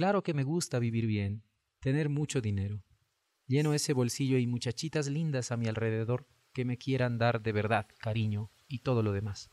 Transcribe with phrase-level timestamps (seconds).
[0.00, 1.42] Claro que me gusta vivir bien,
[1.78, 2.82] tener mucho dinero.
[3.46, 7.86] Lleno ese bolsillo y muchachitas lindas a mi alrededor que me quieran dar de verdad
[7.98, 9.50] cariño y todo lo demás.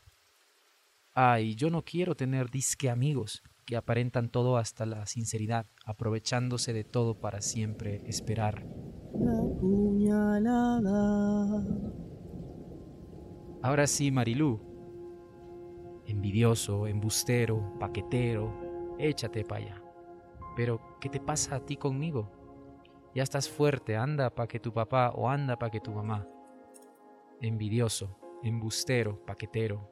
[1.12, 6.84] Ay, yo no quiero tener disque amigos que aparentan todo hasta la sinceridad, aprovechándose de
[6.84, 8.64] todo para siempre esperar.
[9.20, 10.82] La puñalada.
[13.62, 14.62] Ahora sí, Marilú.
[16.06, 19.77] Envidioso, embustero, paquetero, échate para allá.
[20.58, 22.32] Pero, ¿qué te pasa a ti conmigo?
[23.14, 26.26] Ya estás fuerte, anda pa' que tu papá o anda pa' que tu mamá.
[27.40, 29.88] Envidioso, embustero, paquetero,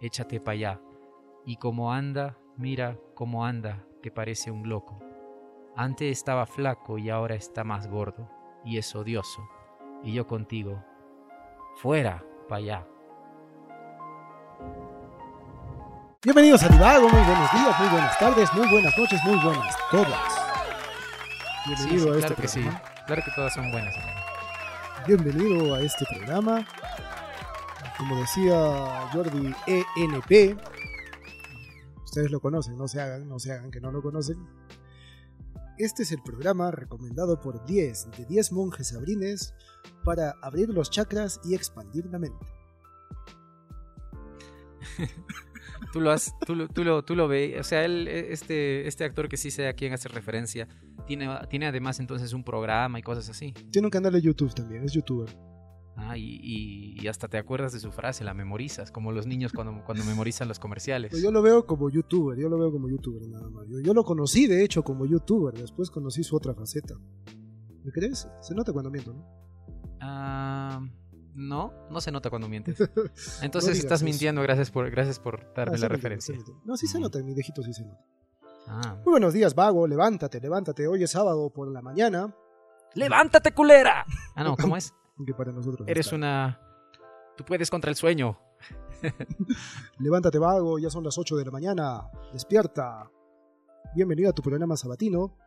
[0.00, 0.80] échate pa' allá.
[1.44, 4.98] Y como anda, mira cómo anda, que parece un loco.
[5.76, 8.26] Antes estaba flaco y ahora está más gordo,
[8.64, 9.46] y es odioso.
[10.02, 10.82] Y yo contigo,
[11.74, 12.88] fuera pa' allá.
[16.26, 20.32] Bienvenidos a Divago, muy buenos días, muy buenas tardes, muy buenas noches, muy buenas todas.
[21.64, 22.60] Bienvenido sí, a este claro que sí.
[22.62, 22.82] programa.
[23.06, 23.94] Claro que todas son buenas.
[23.96, 24.20] hermano.
[25.06, 26.66] Bienvenido a este programa.
[27.96, 30.58] Como decía Jordi ENP,
[32.02, 34.44] ustedes lo conocen, no se hagan, no se hagan que no lo conocen.
[35.78, 39.54] Este es el programa recomendado por 10 de 10 monjes sabrines
[40.02, 42.46] para abrir los chakras y expandir la mente.
[45.92, 49.04] Tú lo has, tú lo, tú lo, tú lo ves, o sea, él, este, este
[49.04, 50.68] actor que sí sé a quién hace referencia,
[51.06, 53.52] tiene, tiene además entonces un programa y cosas así.
[53.70, 55.28] Tiene un canal de YouTube también, es youtuber.
[55.98, 56.40] Ah, y,
[57.00, 60.46] y- hasta te acuerdas de su frase, la memorizas, como los niños cuando, cuando memorizan
[60.48, 61.10] los comerciales.
[61.10, 63.66] Pues yo lo veo como youtuber, yo lo veo como youtuber nada más.
[63.68, 66.94] Yo, yo lo conocí de hecho como youtuber, después conocí su otra faceta.
[67.82, 68.28] ¿Me crees?
[68.42, 69.24] Se nota cuando miento, ¿no?
[70.00, 70.80] Ah,
[71.36, 72.76] no, no se nota cuando mientes.
[73.42, 74.04] Entonces estás eso.
[74.06, 76.34] mintiendo, gracias por, gracias por darme Ah, la referencia.
[76.64, 78.04] No, sí se nota, en mi dejito sí se nota.
[78.66, 78.96] Ah.
[79.04, 80.88] Muy buenos días, vago, levántate, levántate.
[80.88, 82.34] Hoy es sábado por la mañana,
[82.94, 84.06] ¡Levántate, culera!
[84.34, 84.94] Ah, no, ¿cómo es?
[85.26, 86.16] que para nosotros Eres está.
[86.16, 86.60] una...
[87.36, 88.38] Tú puedes contra el sueño.
[89.98, 92.08] Levántate, vago, ya son las 8 de la mañana.
[92.32, 93.10] Despierta.
[93.96, 95.38] Bienvenido a tu programa sabatino,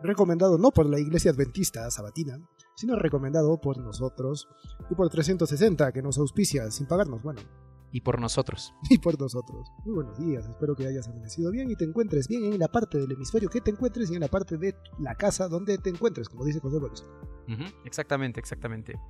[0.00, 2.38] recomendado no por la iglesia adventista sabatina,
[2.76, 4.46] sino recomendado por nosotros
[4.88, 7.40] y por 360 que nos auspicia sin pagarnos, bueno,
[7.90, 8.72] Y por nosotros.
[8.90, 9.68] y por nosotros.
[9.84, 12.96] Muy buenos días, espero que hayas amanecido bien y te encuentres bien en la parte
[12.96, 16.28] del hemisferio que te encuentres y en la parte de la casa donde te encuentres,
[16.28, 17.04] como dice José Boris.
[17.84, 19.00] Exactamente, exactamente.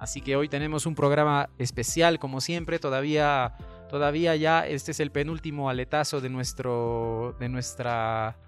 [0.00, 2.78] Así que hoy tenemos un programa especial, como siempre.
[2.78, 3.58] Todavía,
[3.90, 8.38] todavía ya este es el penúltimo aletazo de nuestro, de nuestra,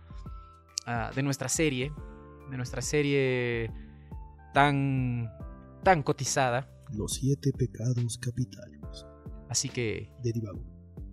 [0.86, 1.92] ah, de nuestra serie,
[2.50, 3.70] de nuestra serie
[4.54, 5.30] tan,
[5.82, 6.69] tan cotizada.
[6.92, 9.06] Los siete pecados capitales
[9.48, 10.64] Así que, de Divago.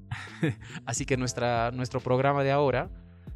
[0.85, 2.89] así que nuestra, nuestro programa de ahora,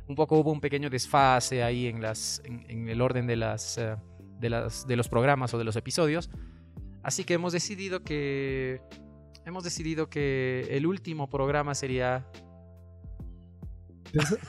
[0.07, 3.77] un poco hubo un pequeño desfase ahí en las, en, en el orden de las,
[3.77, 3.95] eh,
[4.39, 6.29] de las, de los programas o de los episodios.
[7.01, 8.81] Así que hemos decidido que
[9.45, 12.29] hemos decidido que el último programa sería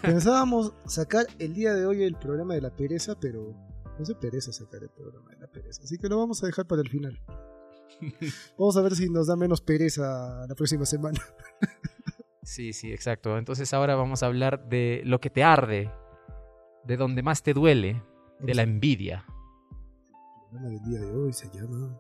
[0.03, 3.55] pensábamos sacar el día de hoy el programa de la pereza, pero
[3.99, 5.83] no sé pereza sacar el programa de la pereza.
[5.83, 7.21] Así que lo vamos a dejar para el final.
[8.59, 11.21] Vamos a ver si nos da menos pereza la próxima semana.
[12.43, 13.39] Sí, sí, exacto.
[13.39, 15.91] Entonces ahora vamos a hablar de lo que te arde,
[16.85, 18.03] de donde más te duele,
[18.39, 19.25] de la envidia.
[19.27, 21.99] El programa del día de hoy se llama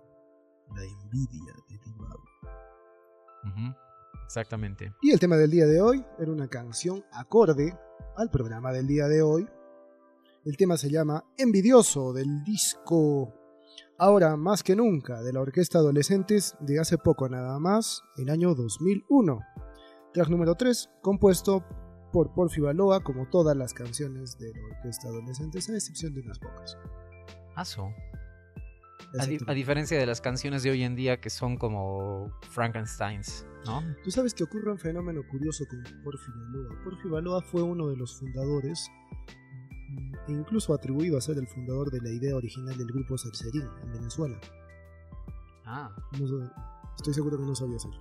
[0.76, 1.78] La envidia de
[4.24, 4.94] Exactamente.
[5.02, 7.76] Y el tema del día de hoy era una canción acorde
[8.16, 9.46] al programa del día de hoy.
[10.44, 13.32] El tema se llama Envidioso del disco
[13.96, 18.54] Ahora más que nunca de la Orquesta Adolescentes de hace poco nada más, el año
[18.54, 19.38] 2001.
[20.12, 21.64] Track número 3, compuesto
[22.12, 26.40] por Porfi Baloa como todas las canciones de la Orquesta Adolescentes, a excepción de unas
[26.40, 26.76] pocas.
[27.54, 27.88] Aso.
[29.18, 29.52] A, di- Exacto.
[29.52, 33.82] a diferencia de las canciones de hoy en día que son como Frankensteins, ¿no?
[34.02, 36.82] Tú sabes que ocurre un fenómeno curioso con Porfi Baloa.
[36.84, 38.88] Porfi Baloa fue uno de los fundadores,
[40.28, 43.92] e incluso atribuido a ser el fundador de la idea original del grupo Salserín en
[43.92, 44.38] Venezuela.
[45.64, 46.50] Ah, No
[46.96, 48.00] estoy seguro que no sabías eso.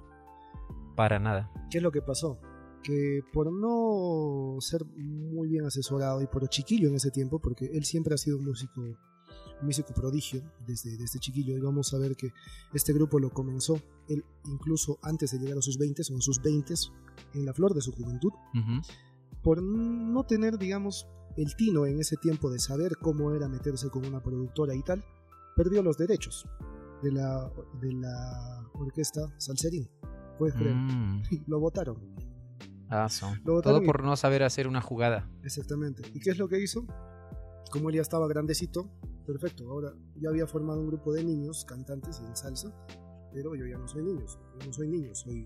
[0.96, 1.52] para nada.
[1.72, 2.40] ¿Qué es lo que pasó?
[2.84, 7.86] Que por no ser muy bien asesorado y por chiquillo en ese tiempo, porque él
[7.86, 8.82] siempre ha sido un músico,
[9.64, 12.32] músico prodigio desde, desde chiquillo, y vamos a ver que
[12.74, 13.80] este grupo lo comenzó,
[14.10, 16.74] él incluso antes de llegar a sus 20 o en sus 20
[17.34, 18.82] en la flor de su juventud, Ujú.
[19.42, 21.08] por no tener, digamos,
[21.38, 25.04] el tino en ese tiempo de saber cómo era meterse con una productora y tal,
[25.56, 26.46] perdió los derechos
[27.02, 27.52] de la,
[27.82, 29.90] de la orquesta Salserín.
[30.38, 30.76] Puedes creer.
[30.76, 31.22] Mm.
[31.48, 31.98] Lo votaron.
[32.90, 33.08] Ah,
[33.44, 35.30] Todo y- por no saber hacer una jugada.
[35.44, 36.04] Exactamente.
[36.14, 36.86] ¿Y qué es lo que hizo?
[37.72, 38.88] Como él ya estaba grandecito,
[39.26, 42.74] perfecto, ahora ya había formado un grupo de niños cantantes en salsa,
[43.32, 45.46] pero yo ya no soy niños, yo no soy niño, soy,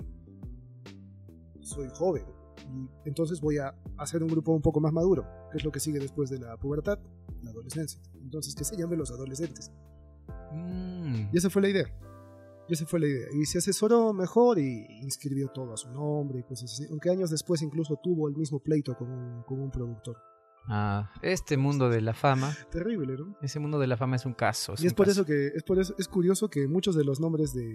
[1.61, 2.25] soy joven.
[3.05, 5.79] Y entonces voy a hacer un grupo un poco más maduro, que es lo que
[5.79, 6.99] sigue después de la pubertad,
[7.41, 8.01] la adolescencia.
[8.15, 9.71] Entonces, que se llame Los Adolescentes.
[10.51, 11.85] Mm, Y esa fue la idea.
[12.67, 13.27] Y esa fue la idea.
[13.33, 16.85] Y se asesoró mejor y inscribió todo a su nombre y cosas así.
[16.89, 20.17] Aunque años después incluso tuvo el mismo pleito con un, con un productor.
[20.67, 23.37] Ah, este mundo de la fama, Terrible, ¿no?
[23.41, 24.73] ese mundo de la fama es un caso.
[24.77, 25.21] y un es por caso.
[25.21, 27.65] eso que es por eso es curioso que muchos de los nombres de,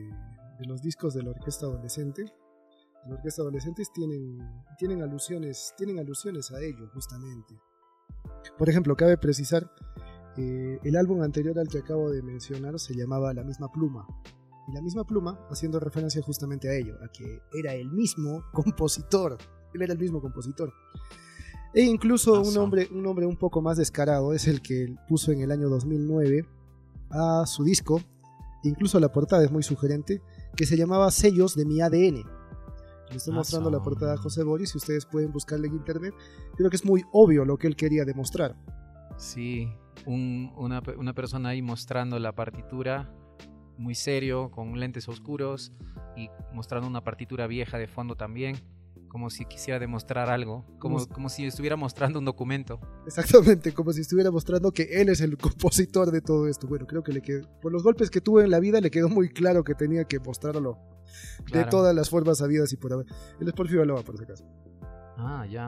[0.58, 4.38] de los discos de la orquesta adolescente, de la orquesta adolescentes tienen
[4.78, 7.54] tienen alusiones tienen alusiones a ello justamente.
[8.58, 9.70] Por ejemplo, cabe precisar
[10.36, 14.06] eh, el álbum anterior al que acabo de mencionar se llamaba La misma pluma.
[14.68, 19.36] Y la misma pluma haciendo referencia justamente a ello, a que era el mismo compositor.
[19.74, 20.72] Él era el mismo compositor.
[21.74, 22.60] E incluso un Pasó.
[22.60, 26.46] nombre, un nombre un poco más descarado es el que puso en el año 2009
[27.10, 28.00] a su disco,
[28.62, 30.20] incluso la portada es muy sugerente,
[30.56, 32.24] que se llamaba Sellos de mi ADN.
[33.10, 36.14] Le estoy Ah, mostrando la portada a José Boris, si ustedes pueden buscarle en internet.
[36.56, 38.54] Creo que es muy obvio lo que él quería demostrar.
[39.18, 39.68] Sí,
[40.06, 43.14] un- una, una persona ahí mostrando la partitura,
[43.78, 45.72] muy serio, con lentes oscuros
[46.16, 48.56] y mostrando una partitura vieja de fondo también,
[49.12, 52.80] como si quisiera demostrar algo, como, Como- como si estuviera mostrando un documento.
[53.06, 56.66] Exactamente, como si estuviera mostrando que él es el compositor de todo esto.
[56.66, 59.10] Bueno, creo que le quedó, por los golpes que tuvo en la vida, le quedó
[59.10, 60.78] muy claro que tenía que mostrarlo
[61.52, 63.06] de todas las formas habidas y por haber.
[63.38, 64.46] Él es Porfirio Aloa, por si acaso.
[65.18, 65.66] Ah, ya.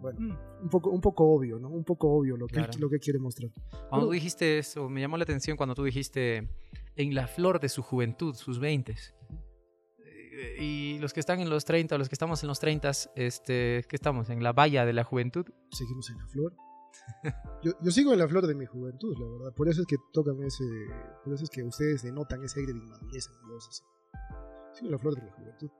[0.00, 0.62] Bueno, Mm.
[0.62, 1.68] un poco, un poco obvio, ¿no?
[1.68, 3.50] Un poco obvio lo que, él- lo que quiere mostrar.
[3.70, 6.48] Cuando Pero- tú dijiste eso, me llamó la atención cuando tú dijiste
[6.96, 9.14] en la flor de su juventud, sus veintes.
[10.58, 13.96] Y los que están en los 30, los que estamos en los 30, este, que
[13.96, 15.46] estamos en la valla de la juventud.
[15.70, 16.56] Seguimos en la flor.
[17.62, 19.54] Yo, yo sigo en la flor de mi juventud, la verdad.
[19.54, 20.64] Por eso es que tocan ese.
[21.24, 23.82] Por eso es que ustedes denotan ese aire de inmadurez en así.
[24.74, 25.70] Sigo en la flor de mi juventud.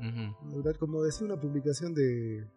[0.00, 0.46] Ujú.
[0.46, 2.48] Madurar, como decía una publicación de,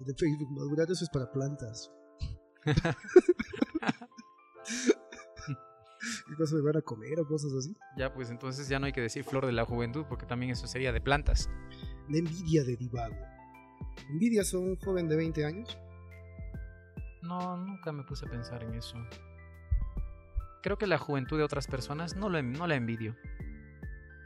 [0.00, 1.92] de Facebook, madurar eso es para plantas.
[6.28, 7.76] ¿Qué cosas van a comer o cosas así?
[7.96, 10.66] Ya, pues entonces ya no hay que decir flor de la juventud, porque también eso
[10.66, 11.50] sería de plantas.
[12.08, 13.16] La envidia de Divago.
[14.10, 15.78] ¿Envidias a un joven de 20 años?
[17.22, 18.96] No, nunca me puse a pensar en eso.
[20.62, 23.16] Creo que la juventud de otras personas no, lo, no la envidio.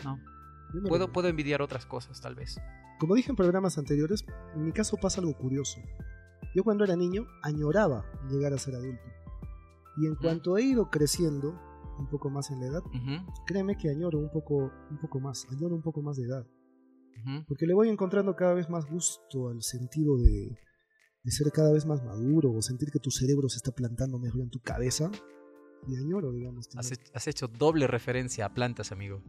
[0.04, 0.18] No.
[0.72, 2.60] Me Puedo, puedo envidiar otras cosas, tal vez.
[2.98, 4.24] Como dije en programas anteriores,
[4.54, 5.80] en mi caso pasa algo curioso.
[6.54, 9.04] Yo cuando era niño añoraba llegar a ser adulto.
[9.96, 11.58] Y en cuanto he ido creciendo
[11.98, 12.82] un poco más en la edad,
[13.46, 16.46] créeme que añoro un poco, un poco más, añoro un poco más de edad.
[17.48, 20.56] Porque le voy encontrando cada vez más gusto al sentido de,
[21.24, 24.40] de ser cada vez más maduro o sentir que tu cerebro se está plantando mejor
[24.42, 25.10] en tu cabeza.
[25.88, 26.68] Y añoro, digamos.
[26.76, 29.22] Has, tener- he- has hecho doble referencia a plantas, amigo.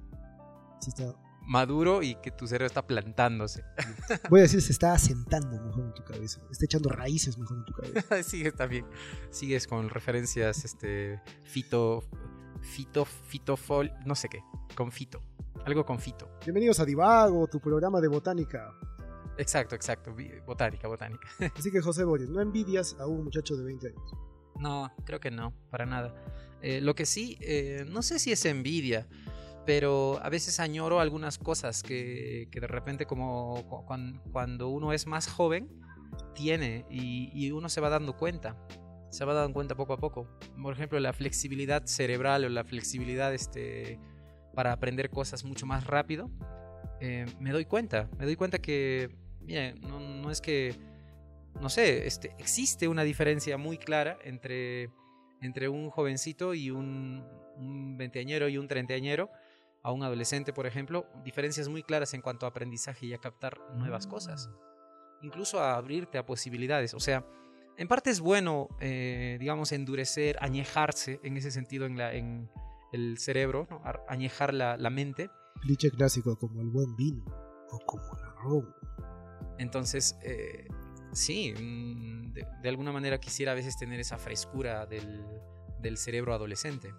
[0.82, 1.16] se está-
[1.48, 3.64] Maduro y que tu cerebro está plantándose.
[4.30, 6.42] voy a decir, se está asentando mejor en tu cabeza.
[6.52, 8.22] Está echando raíces mejor en tu cabeza.
[8.24, 8.86] Sigues también.
[9.32, 12.04] Sigues con referencias, este, fito,
[12.62, 14.42] fito, fitofol, no sé qué,
[14.76, 15.22] con fito.
[15.66, 16.30] Algo con fito.
[16.44, 18.74] Bienvenidos a Divago, tu programa de botánica.
[19.38, 20.16] Exacto, exacto.
[20.46, 21.28] Botánica, botánica.
[21.58, 24.12] Así que José Boris, no envidias a un muchacho de 20 años.
[24.60, 26.14] No, creo que no, para nada.
[26.62, 29.08] Eh, lo que sí, eh, no sé si es envidia,
[29.66, 34.92] pero a veces añoro algunas cosas que, que de repente como cu- cuan- cuando uno
[34.92, 35.70] es más joven
[36.34, 38.58] tiene y, y uno se va dando cuenta.
[39.10, 40.28] Se va dando cuenta poco a poco.
[40.62, 44.00] Por ejemplo, la flexibilidad cerebral o la flexibilidad este,
[44.54, 46.30] para aprender cosas mucho más rápido.
[47.00, 49.10] eh, me doy cuenta, me doy cuenta que,
[49.42, 50.76] mire, no, no es que
[51.60, 54.92] no sé, este, existe una diferencia muy clara entre,
[55.42, 57.26] entre un jovencito y un,
[57.58, 59.30] un veinteañero y un treintañero,
[59.82, 63.60] a un adolescente, por ejemplo, diferencias muy claras en cuanto a aprendizaje y a captar
[63.76, 64.50] nuevas cosas,
[65.22, 66.94] incluso a abrirte a posibilidades.
[66.94, 67.26] O sea,
[67.80, 72.50] en parte es bueno, eh, digamos, endurecer, añejarse en ese sentido en, la, en
[72.92, 73.70] el cerebro,
[74.10, 75.30] añejar la, la mente.
[75.62, 77.24] Cliché clásico como el buen vino
[77.72, 78.76] o como el ron.
[79.60, 80.68] Entonces, eh,
[81.14, 85.24] sí, mm, de, de alguna manera quisiera a veces tener esa frescura del,
[85.80, 86.94] del cerebro adolescente.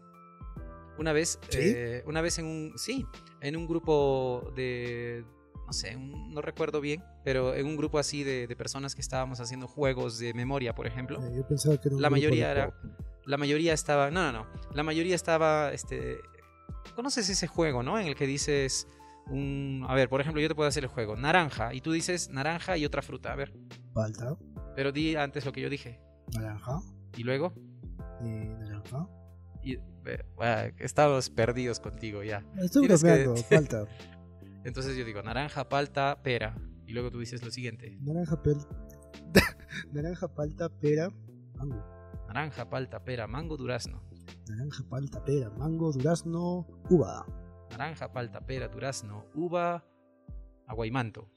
[0.96, 1.58] Una vez, ¿Sí?
[1.60, 3.04] eh, una vez en un, sí,
[3.42, 5.26] en un grupo de,
[5.70, 9.00] no sé, un- no recuerdo bien, pero en un grupo así de, de personas que
[9.00, 12.46] estábamos haciendo juegos de memoria, por ejemplo, Eh, yo pensaba que era un la mayoría
[12.46, 12.74] de era,
[13.24, 16.18] la mayoría estaba, no, no, no, la mayoría estaba, este,
[16.96, 18.00] conoces ese juego, ¿no?
[18.00, 18.88] En el que dices,
[19.28, 19.84] un...
[19.88, 21.14] A ver, por ejemplo, yo te puedo hacer el juego.
[21.14, 21.72] Naranja.
[21.72, 23.32] Y tú dices naranja y otra fruta.
[23.32, 23.52] A ver.
[23.92, 24.36] Palta,
[24.74, 26.00] Pero di antes lo que yo dije.
[26.34, 26.80] naranja,
[27.16, 27.52] Y luego...
[28.24, 29.06] eh, naranja.
[29.62, 32.42] Y, eh, ah, estamos perdidos contigo ya.
[32.60, 33.86] Estoy Tienes que- palta.
[34.64, 36.56] Entonces yo digo naranja, palta, pera.
[36.86, 37.96] Y luego tú dices lo siguiente.
[38.00, 38.56] Naranja, pel...
[39.92, 41.10] naranja, palta, pera,
[41.54, 41.84] mango.
[42.26, 44.02] Naranja, palta, pera, mango, durazno.
[44.48, 47.26] Naranja, palta, pera, mango, durazno, uva.
[47.70, 49.84] Naranja, palta, pera, durazno, uva,
[50.66, 51.30] aguaymanto.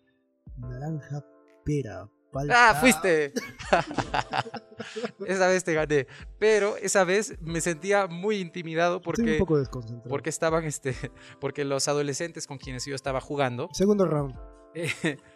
[0.57, 1.23] Naranja,
[1.63, 2.09] pera,
[2.51, 3.33] ¡Ah, fuiste!
[5.27, 6.07] esa vez te gané.
[6.39, 10.09] Pero esa vez me sentía muy intimidado Estoy un porque, poco desconcentrado.
[10.09, 10.95] porque estaban, este,
[11.39, 14.35] porque los adolescentes con quienes yo estaba jugando, Segundo round.
[14.75, 15.17] eh,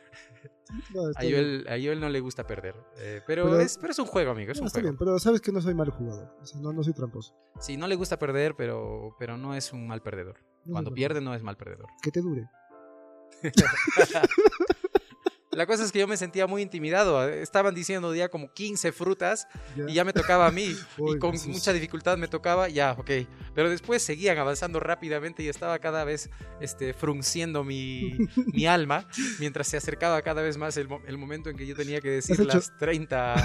[0.94, 1.22] No, a.
[1.22, 2.75] Joel, a Joel no le gusta perder.
[2.98, 4.89] Eh, pero, Pero- es, pero es un juego, amigo, es No, un está juego.
[4.92, 6.36] bien, pero sabes que no soy mal jugador.
[6.42, 7.34] O sea, no, no soy tramposo.
[7.62, 10.36] Sí, no le gusta perder, pero, pero no es un mal perdedor.
[10.66, 11.88] No Cuando pierde no es mal perdedor.
[12.01, 12.50] Que te dure.
[15.58, 17.28] La cosa es que yo me sentía muy intimidado.
[17.28, 19.48] Estaban diciendo ya como 15 frutas
[19.88, 20.76] y ya me tocaba a mí.
[21.00, 21.48] Uy, y con Jesús.
[21.48, 23.10] mucha dificultad me tocaba, ya, ok.
[23.56, 26.30] Pero después seguían avanzando rápidamente y estaba cada vez
[26.62, 28.18] este, frunciendo mi,
[28.54, 29.08] mi alma
[29.40, 32.36] mientras se acercaba cada vez más el, el momento en que yo tenía que decir
[32.40, 33.36] hecho- las 30,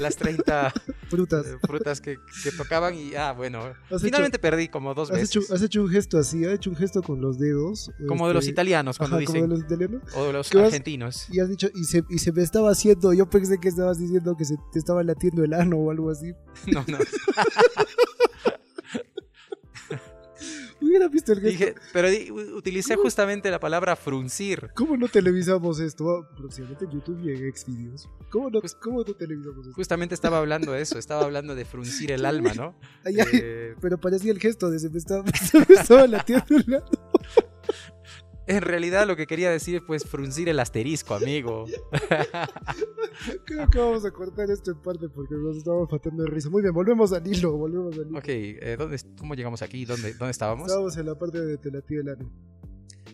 [0.00, 0.72] las 30
[1.08, 1.46] Frutas.
[1.46, 3.72] eh, frutas que, que tocaban y, ah, bueno.
[4.00, 5.36] Finalmente perdí como dos Has veces.
[5.36, 7.90] hecho, has hecho un gesto así, has hecho un gesto con los dedos.
[8.08, 10.02] como de los este, italianos cuando ajá, como dicen, de los italianos.
[10.16, 11.26] o de los ¿Qué vas- argentinos.
[11.30, 14.36] Y has dicho, y se, y se me estaba haciendo, yo pensé que estabas diciendo
[14.36, 16.32] que se te estaba latiendo el ano o algo así.
[16.72, 16.98] No, no.
[20.80, 21.50] Hubiera visto el gesto.
[21.64, 24.70] Dije, pero di- utilicé justamente la palabra fruncir.
[24.74, 26.10] ¿Cómo no televisamos esto?
[26.10, 28.08] Ah, Próximamente en YouTube y en Xvideos.
[28.30, 29.76] ¿Cómo no, Pues- ¿Cómo no televisamos esto?
[29.76, 32.74] Justamente estaba hablando de eso, estaba hablando de fruncir el alma, ¿no?
[33.04, 36.56] Ay, ay, Eh, pero parecía el gesto de se me estaba, se me estaba latiendo
[36.56, 36.90] el ano.
[38.46, 41.66] En realidad lo que quería decir es pues fruncir el asterisco, amigo.
[43.44, 46.50] Creo que vamos a cortar esto en parte porque nos estamos faltando de risa.
[46.50, 48.18] Muy bien, volvemos al hilo, volvemos al hilo.
[48.18, 49.84] Ok, eh, ¿dónde, ¿cómo llegamos aquí?
[49.84, 50.66] ¿Dónde, dónde estábamos?
[50.66, 52.30] Estábamos en la parte de te latió el ano.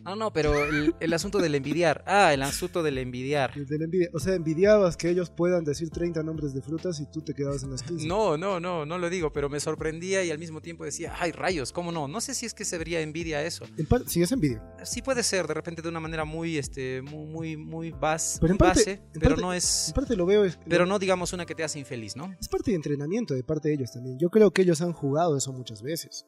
[0.08, 2.02] No, no, pero el, el asunto del envidiar.
[2.06, 3.52] Ah, el asunto del envidiar.
[3.54, 4.08] De la envidia.
[4.14, 7.62] O sea, envidiabas que ellos puedan decir 30 nombres de frutas y tú te quedabas
[7.62, 8.06] en las 15.
[8.06, 11.32] No, no, no, no lo digo, pero me sorprendía y al mismo tiempo decía, ay,
[11.32, 12.08] rayos, ¿cómo no?
[12.08, 13.64] No sé si es que se vería envidia eso.
[13.76, 14.62] En sí, es envidia.
[14.84, 18.52] Sí puede ser, de repente de una manera muy, este, muy, muy, muy bas- Pero
[18.54, 20.44] en parte- base, en pero parte- no En es, parte lo veo.
[20.44, 22.34] Es, pero no digamos una que te hace infeliz, ¿no?
[22.40, 24.18] es parte de entrenamiento de parte de ellos también.
[24.18, 26.24] Yo creo que ellos han jugado eso muchas veces.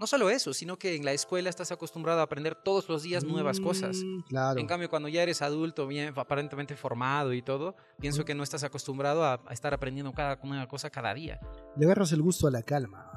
[0.00, 3.22] No solo eso, sino que en la escuela estás acostumbrado a aprender todos los días
[3.22, 3.98] nuevas cosas.
[4.02, 4.58] Mm, Claro.
[4.58, 8.64] En cambio, cuando ya eres adulto, bien aparentemente formado y todo, pienso que no estás
[8.64, 11.38] acostumbrado a, a estar aprendiendo cada una cosa cada día.
[11.76, 13.10] Le agarras el gusto a la calma,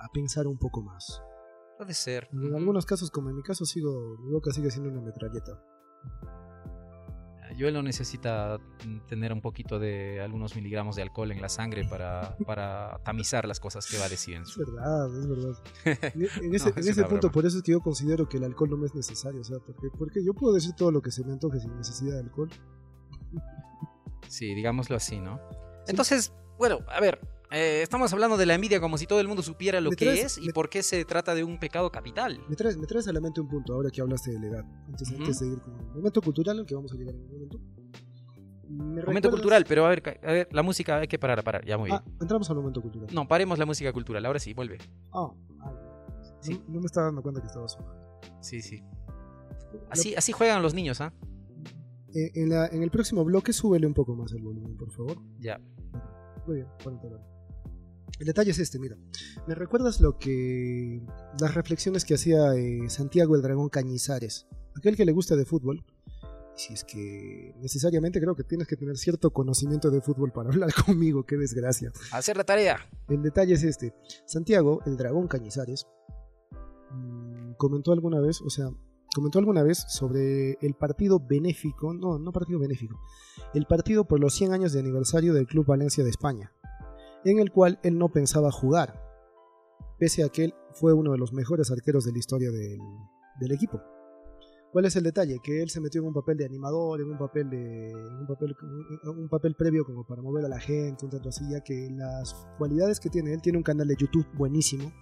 [0.00, 1.20] a pensar un poco más.
[1.76, 2.28] Puede ser.
[2.32, 5.60] En algunos casos, como en mi caso, sigo, mi boca sigue siendo una metralleta.
[7.58, 8.58] Joel no necesita
[9.08, 13.60] tener un poquito de algunos miligramos de alcohol en la sangre para, para tamizar las
[13.60, 15.54] cosas que va a decir en Es verdad, es verdad.
[16.14, 17.32] En, en ese, No, en es ese una punto, broma.
[17.32, 19.40] por eso es que yo considero que el alcohol no me es necesario.
[19.40, 22.14] O sea, porque, porque yo puedo decir todo lo que se me antoje sin necesidad
[22.14, 22.50] de alcohol.
[24.28, 25.40] Sí, digámoslo así, ¿no?
[25.86, 27.20] Entonces, bueno, a ver,
[27.54, 30.38] eh, estamos hablando de la envidia como si todo el mundo supiera lo que es
[30.38, 32.40] y me- por qué se trata de un pecado capital.
[32.48, 34.64] Me traes, me traes a la mente un punto ahora que hablaste de la edad.
[34.88, 35.20] Antes, Ujú.
[35.22, 37.58] antes de ir con el momento cultural al que vamos a llegar en un momento.
[38.66, 41.42] ¿Me Momento recuerdas- cultural, pero a ver, a ver, la música hay que parar, a
[41.42, 42.00] parar, ya muy bien.
[42.02, 43.08] Ah, entramos al momento cultural.
[43.12, 44.78] No, paremos la música cultural, ahora sí, vuelve.
[46.40, 46.54] Sí.
[46.54, 48.20] No, no me estaba dando cuenta que estaba sonando.
[48.40, 48.82] Sí, sí.
[49.90, 51.12] Así, así juegan los niños, ¿ah?
[52.14, 55.18] Eh, en, la- en el próximo bloque, súbele un poco más el volumen, por favor.
[55.40, 55.60] Ya.
[56.46, 57.00] Muy bien, bueno.
[58.18, 58.96] El detalle es este, mira.
[59.46, 61.02] ¿Me recuerdas lo que.
[61.40, 64.46] las reflexiones que hacía eh, Santiago el Dragón Cañizares?
[64.76, 65.84] Aquel que le gusta de fútbol.
[66.56, 70.72] Si es que necesariamente creo que tienes que tener cierto conocimiento de fútbol para hablar
[70.72, 71.92] conmigo, qué desgracia.
[72.12, 72.78] Hacer la tarea.
[73.08, 73.92] El detalle es este.
[74.24, 75.86] Santiago, el dragón Cañizares,
[76.92, 78.68] mm, comentó alguna vez, o sea,
[79.12, 83.00] comentó alguna vez sobre el partido benéfico, no, no partido benéfico,
[83.52, 86.52] el partido por los 100 años de aniversario del Club Valencia de España,
[87.24, 89.00] en el cual él no pensaba jugar,
[89.98, 92.78] pese a que él fue uno de los mejores arqueros de la historia del,
[93.40, 93.80] del equipo.
[94.72, 95.38] ¿Cuál es el detalle?
[95.40, 98.56] Que él se metió en un papel de animador, en un papel de un papel,
[99.04, 102.34] un papel previo como para mover a la gente, un tanto así, ya que las
[102.58, 104.92] cualidades que tiene él tiene un canal de YouTube buenísimo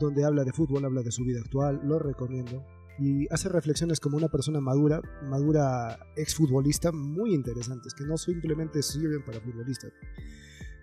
[0.00, 2.64] donde habla de fútbol, habla de su vida actual, lo recomiendo
[2.98, 9.24] y hace reflexiones como una persona madura, madura exfutbolista muy interesantes que no simplemente sirven
[9.24, 9.92] para futbolistas.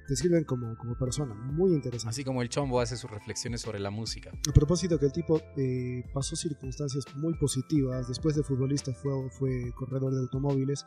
[0.07, 1.33] Te sirven como, como persona.
[1.33, 2.09] Muy interesante.
[2.09, 4.31] Así como el chombo hace sus reflexiones sobre la música.
[4.47, 8.07] A propósito que el tipo eh, pasó circunstancias muy positivas.
[8.07, 10.85] Después de futbolista fue, fue corredor de automóviles.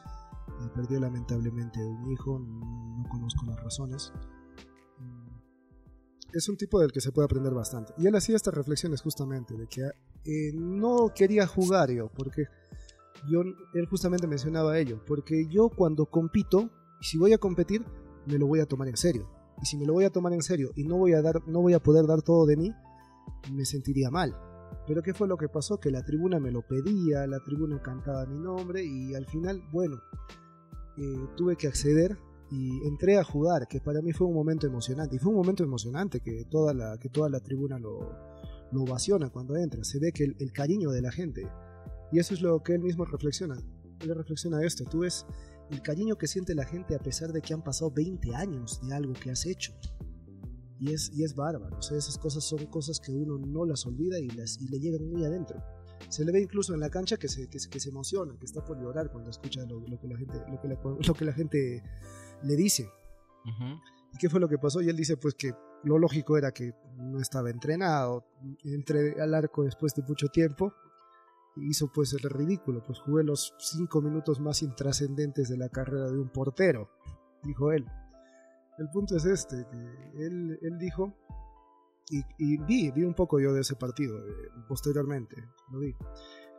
[0.64, 2.38] y perdió lamentablemente un hijo.
[2.38, 4.12] No conozco las razones.
[6.32, 7.94] Es un tipo del que se puede aprender bastante.
[7.96, 9.82] Y él hacía estas reflexiones justamente de que
[10.24, 12.44] eh, no quería jugar yo, porque
[13.30, 16.70] yo, él justamente mencionaba ello, porque yo cuando compito,
[17.00, 17.84] si voy a competir,
[18.28, 19.28] me lo voy a tomar en serio.
[19.60, 21.60] Y si me lo voy a tomar en serio y no voy a, dar, no
[21.60, 22.72] voy a poder dar todo de mí,
[23.52, 24.36] me sentiría mal.
[24.86, 25.78] Pero ¿qué fue lo que pasó?
[25.78, 30.00] Que la tribuna me lo pedía, la tribuna cantaba mi nombre y al final, bueno,
[30.96, 32.16] eh, tuve que acceder
[32.50, 35.16] y entré a jugar, que para mí fue un momento emocionante.
[35.16, 37.98] Y fue un momento emocionante que toda la, que toda la tribuna lo,
[38.72, 39.84] lo ovaciona cuando entra.
[39.84, 41.46] Se ve que el, el, cariño de la gente.
[42.12, 43.56] Y eso es lo que él mismo reflexiona.
[44.00, 44.84] Él reflexiona esto.
[44.84, 45.26] Tú ves
[45.70, 48.94] el cariño que siente la gente a pesar de que han pasado 20 años de
[48.94, 49.72] algo que has hecho.
[50.80, 51.76] Y es, y es bárbaro.
[51.76, 54.78] O sea, esas cosas son cosas que uno no las olvida y, las, y le
[54.78, 55.60] llegan muy adentro.
[56.08, 58.64] Se le ve incluso en la cancha que se, que, que se emociona, que está
[58.64, 61.32] por llorar cuando escucha lo, lo, que, la gente, lo, que, la, lo que la
[61.32, 61.82] gente
[62.42, 62.88] le dice.
[63.44, 63.80] Uh -huh.
[64.14, 64.80] ¿Y qué fue lo que pasó?
[64.80, 65.52] Y él dice pues que
[65.84, 68.24] lo lógico era que no estaba entrenado,
[68.64, 70.72] entré al arco después de mucho tiempo,
[71.62, 76.18] hizo pues el ridículo, pues jugué los cinco minutos más intrascendentes de la carrera de
[76.18, 76.90] un portero,
[77.42, 77.86] dijo él.
[78.78, 79.66] El punto es este,
[80.14, 81.14] él, él dijo,
[82.10, 85.36] y, y, vi, vi un poco yo de ese partido eh, posteriormente,
[85.70, 85.94] lo vi.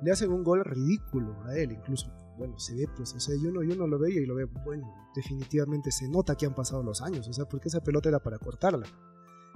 [0.02, 3.52] Le hacen un gol ridículo a él, incluso, bueno, se ve, pues, o sea, yo
[3.52, 6.84] no, yo no lo veía y lo veo, bueno, definitivamente se nota que han pasado
[6.84, 8.86] los años, o sea, porque esa pelota era para cortarla.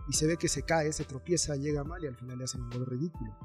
[0.09, 2.62] Y se ve que se cae, se tropieza, llega mal y al final le hacen
[2.62, 3.38] un gol ridículo.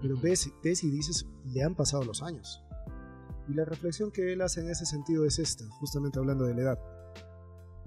[0.00, 2.62] Pero ves, ves y dices, le han pasado los años.
[3.48, 6.62] Y la reflexión que él hace en ese sentido es esta, justamente hablando de la
[6.62, 6.78] edad.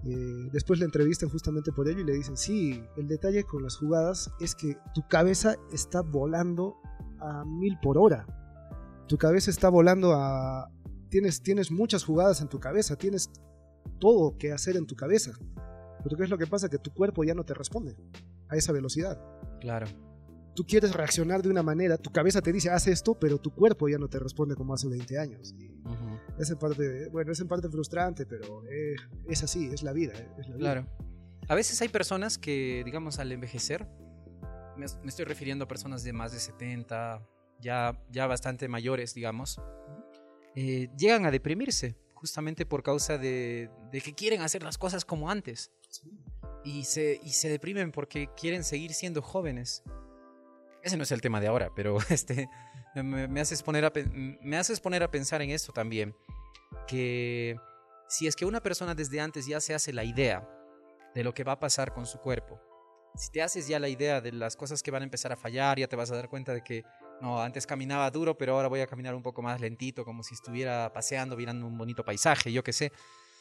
[0.05, 3.77] Eh, después le entrevistan justamente por ello y le dicen, sí, el detalle con las
[3.77, 6.75] jugadas es que tu cabeza está volando
[7.20, 8.27] a mil por hora.
[9.08, 10.70] Tu cabeza está volando a...
[11.10, 13.29] Tienes, tienes muchas jugadas en tu cabeza, tienes
[14.00, 15.32] todo que hacer en tu cabeza.
[16.03, 16.70] Pero ¿qué es lo que pasa?
[16.70, 17.96] Que tu cuerpo ya no te responde
[18.50, 19.22] a esa velocidad.
[19.62, 19.88] Claro.
[20.55, 23.89] Tú quieres reaccionar de una manera, tu cabeza te dice, haz esto, pero tu cuerpo
[23.89, 25.53] ya no te responde como hace 20 años.
[25.57, 26.21] Y uh -huh.
[26.39, 28.95] es en parte, bueno, es en parte frustrante, pero eh,
[29.27, 30.13] es así, es la vida.
[30.37, 30.59] Es la vida.
[30.59, 30.87] Claro.
[31.47, 33.87] A veces hay personas que, digamos, al envejecer,
[34.77, 37.27] me, me, estoy refiriendo a personas de más de 70,
[37.59, 39.59] ya, ya bastante mayores, digamos,
[40.55, 45.29] eh, llegan a deprimirse justamente por causa de, de, que quieren hacer las cosas como
[45.29, 45.71] antes.
[45.89, 46.09] Sí.
[46.63, 49.83] Y, se, y se deprimen porque quieren seguir siendo jóvenes.
[50.84, 52.50] Ese no es el tema de ahora, pero este,
[52.96, 56.15] me, me, haces poner a, me haces poner a pensar en esto también.
[56.88, 57.58] Que
[58.10, 60.48] si es que una persona desde antes ya se hace la idea
[61.15, 62.60] de lo que va a pasar con su cuerpo,
[63.15, 65.78] si te haces ya la idea de las cosas que van a empezar a fallar,
[65.78, 66.84] ya te vas a dar cuenta de que
[67.22, 70.34] no, antes caminaba duro, pero ahora voy a caminar un poco más lentito, como si
[70.34, 72.91] estuviera paseando, mirando un bonito paisaje, yo qué sé.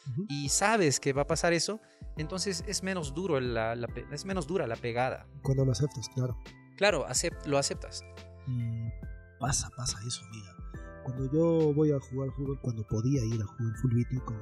[0.05, 0.25] Uh -huh.
[0.29, 1.81] Y sabes que va a pasar eso,
[2.17, 5.27] entonces es menos duro la, la, es menos dura la pegada.
[5.41, 6.37] Cuando lo aceptas, claro.
[6.77, 7.05] Claro,
[7.45, 8.03] lo aceptas.
[9.39, 10.55] Pasa, pasa eso, mira.
[11.03, 13.93] Cuando yo voy a jugar fútbol, cuando podía ir a jugar full
[14.25, 14.37] con,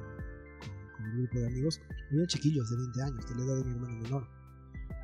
[0.96, 3.72] con un grupo de amigos, había chiquillos de 20 años, de la edad de mi
[3.72, 4.41] hermano menor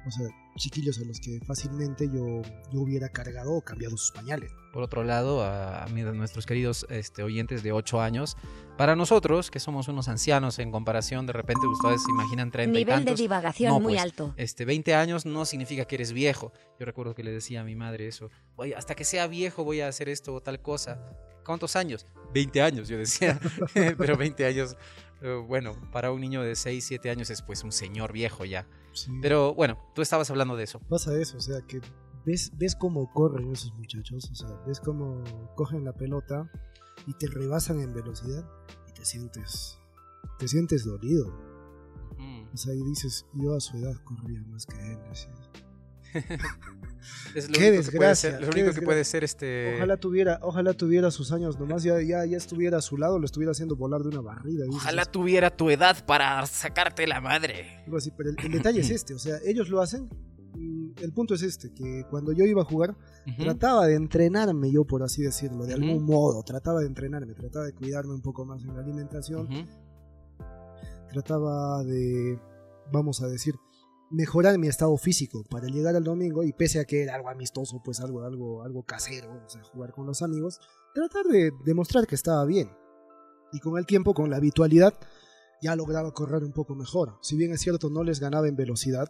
[0.06, 4.52] o sea, chiquillos a los que fácilmente yo, yo hubiera cargado o cambiado sus pañales.
[4.72, 8.36] Por otro lado, a, a nuestros queridos este, oyentes de 8 años,
[8.76, 12.82] para nosotros, que somos unos ancianos en comparación, de repente ustedes se imaginan 30 Nivel
[12.82, 13.16] y tantos.
[13.16, 14.34] de divagación no, muy pues, alto.
[14.36, 16.52] Este, 20 años no significa que eres viejo.
[16.78, 18.30] Yo recuerdo que le decía a mi madre eso.
[18.56, 21.00] Oye, hasta que sea viejo voy a hacer esto o tal cosa.
[21.48, 22.04] ¿Cuántos años?
[22.34, 23.40] 20 años, yo decía.
[23.96, 24.76] Pero 20 años,
[25.22, 28.68] eh, bueno, para un niño de 6, 7 años es pues un señor viejo ya.
[28.92, 29.10] Sí.
[29.22, 30.78] Pero bueno, tú estabas hablando de eso.
[30.90, 31.80] Pasa eso, o sea, que
[32.26, 36.52] ves, ves cómo corren esos muchachos, o sea, ves cómo cogen la pelota
[37.06, 38.46] y te rebasan en velocidad
[38.86, 39.78] y te sientes,
[40.38, 41.28] te sientes dolido.
[42.18, 42.52] Mm.
[42.52, 44.98] O sea, y dices, yo a su edad corría más que él.
[45.10, 45.28] Así.
[47.34, 48.32] es lo qué desgracia.
[48.32, 49.76] Ser, lo único que puede ser este.
[49.76, 53.26] Ojalá tuviera, ojalá tuviera sus años nomás, ya, ya, ya estuviera a su lado, lo
[53.26, 54.66] estuviera haciendo volar de una barrida.
[54.70, 57.82] Ojalá dices, tuviera tu edad para sacarte la madre.
[57.84, 60.08] Algo así, pero el, el, detalle es este, o sea, ellos lo hacen.
[61.00, 63.36] El punto es este, que cuando yo iba a jugar, uh -huh.
[63.38, 65.82] trataba de entrenarme yo, por así decirlo, de uh -huh.
[65.82, 69.50] algún modo, trataba de entrenarme, trataba de cuidarme un poco más en la alimentación, uh
[69.50, 69.66] -huh.
[71.12, 72.40] trataba de,
[72.90, 73.54] vamos a decir,
[74.10, 77.80] mejorar mi estado físico para llegar al domingo y pese a que era algo amistoso,
[77.84, 80.60] pues algo, algo, algo casero, o sea, jugar con los amigos,
[80.94, 82.70] tratar de demostrar que estaba bien.
[83.52, 84.94] Y con el tiempo, con la habitualidad,
[85.62, 87.18] ya lograba correr un poco mejor.
[87.22, 89.08] Si bien es cierto, no les ganaba en velocidad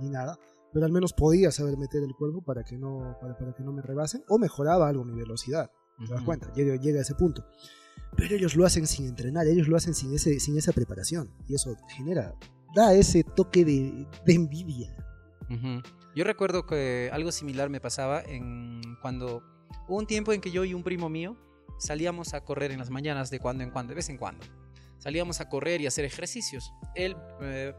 [0.00, 0.38] ni nada,
[0.72, 3.72] pero al menos podía saber meter el cuerpo para que no, para, para que no
[3.72, 5.70] me rebasen, o mejoraba algo mi velocidad.
[6.06, 6.52] ¿Te das cuenta?
[6.52, 7.44] Llega, llega a ese punto.
[8.16, 11.32] Pero ellos lo hacen sin entrenar, ellos lo hacen sin, ese, sin esa preparación.
[11.46, 12.34] Y eso genera,
[12.74, 14.94] da ese toque de, de envidia.
[16.14, 19.42] Yo recuerdo que algo similar me pasaba en cuando
[19.86, 21.36] hubo un tiempo en que yo y un primo mío
[21.78, 24.44] salíamos a correr en las mañanas de cuando en cuando, de vez en cuando.
[24.98, 26.72] Salíamos a correr y hacer ejercicios.
[26.94, 27.72] Él, eh,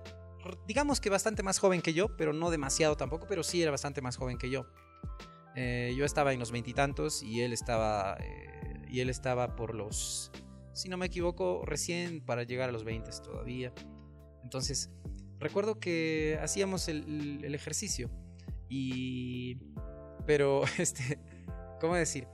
[0.68, 4.02] digamos que bastante más joven que yo, pero no demasiado tampoco, pero sí era bastante
[4.02, 4.66] más joven que yo.
[5.56, 10.32] Eh, yo estaba en los veintitantos y, él estaba eh, y él estaba por los,
[10.72, 13.74] si no me equivoco, recién para llegar a los 20 todavía.
[14.44, 14.92] Entonces,
[15.40, 18.10] recuerdo que hacíamos el, ejercicio
[18.68, 19.58] y...
[20.26, 21.20] Pero, este,
[21.80, 22.28] ¿cómo decir?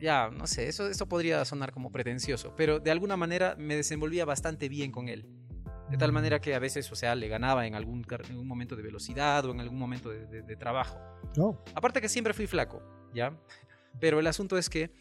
[0.00, 4.24] Ya, no sé, eso, eso podría sonar como pretencioso, pero de alguna manera me desenvolvía
[4.24, 5.28] bastante bien con él.
[5.90, 8.76] De tal manera que a veces, o sea, le ganaba en algún, en algún momento
[8.76, 10.98] de velocidad o en algún momento de, de- de trabajo.
[11.36, 12.80] No, Aparte que siempre fui flaco,
[13.12, 13.36] ¿ya?
[13.98, 14.92] Pero el asunto es que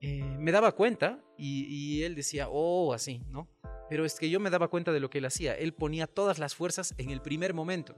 [0.00, 3.48] eh, me daba cuenta y, y él decía, oh, así, ¿no?
[3.88, 5.54] Pero es que yo me daba cuenta de lo que él hacía.
[5.54, 7.96] Él ponía todas las fuerzas en el primer momento.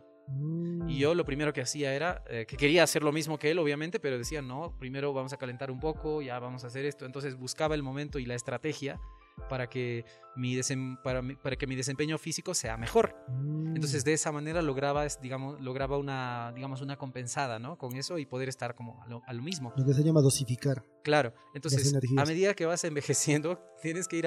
[0.87, 3.59] Y yo lo primero que hacía era, eh, que quería hacer lo mismo que él,
[3.59, 7.07] obviamente, pero decía, no, primero vamos a calentar un poco, ya vamos a hacer esto.
[7.07, 9.01] Entonces buscaba el momento y la estrategia
[9.48, 10.05] para que
[10.37, 13.14] mi, desem- para mi- para que mi desempeño físico sea mejor.
[13.29, 13.74] Mm.
[13.77, 17.77] Entonces de esa manera lograba, digamos, lograba una, digamos, una compensada, ¿no?
[17.79, 19.72] Con eso y poder estar como a lo, a lo mismo.
[19.77, 20.85] Lo que se llama dosificar.
[21.05, 21.33] Claro.
[21.55, 24.27] Entonces, a medida que vas envejeciendo, tienes que ir,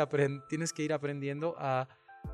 [0.50, 1.88] tienes que ir aprendiendo a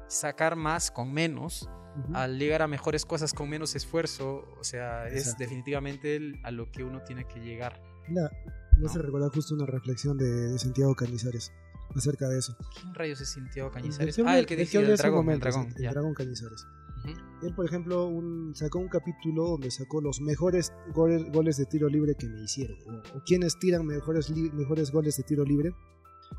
[0.07, 2.15] sacar más con menos, Ujú.
[2.15, 4.43] al llegar a mejores cosas con menos esfuerzo.
[4.59, 7.81] O sea, es definitivamente el- a lo que uno tiene que llegar.
[8.07, 9.05] Me hace No.
[9.05, 11.51] recordar justo una reflexión de, de Santiago Cañizares
[11.95, 12.55] acerca de eso.
[12.79, 14.15] ¿Quién rayos se sintió Cañizares?
[14.15, 15.73] Del Ah, el que hablé el un dragón, el dragón.
[15.75, 16.65] sí, el dragón Cañizares.
[17.05, 17.45] Ujú.
[17.47, 21.87] Él, por ejemplo, un- sacó un capítulo donde sacó los mejores goles, goles de tiro
[21.89, 22.77] libre que me hicieron.
[22.87, 25.71] O, o quienes tiran mejores, li- mejores goles de tiro libre.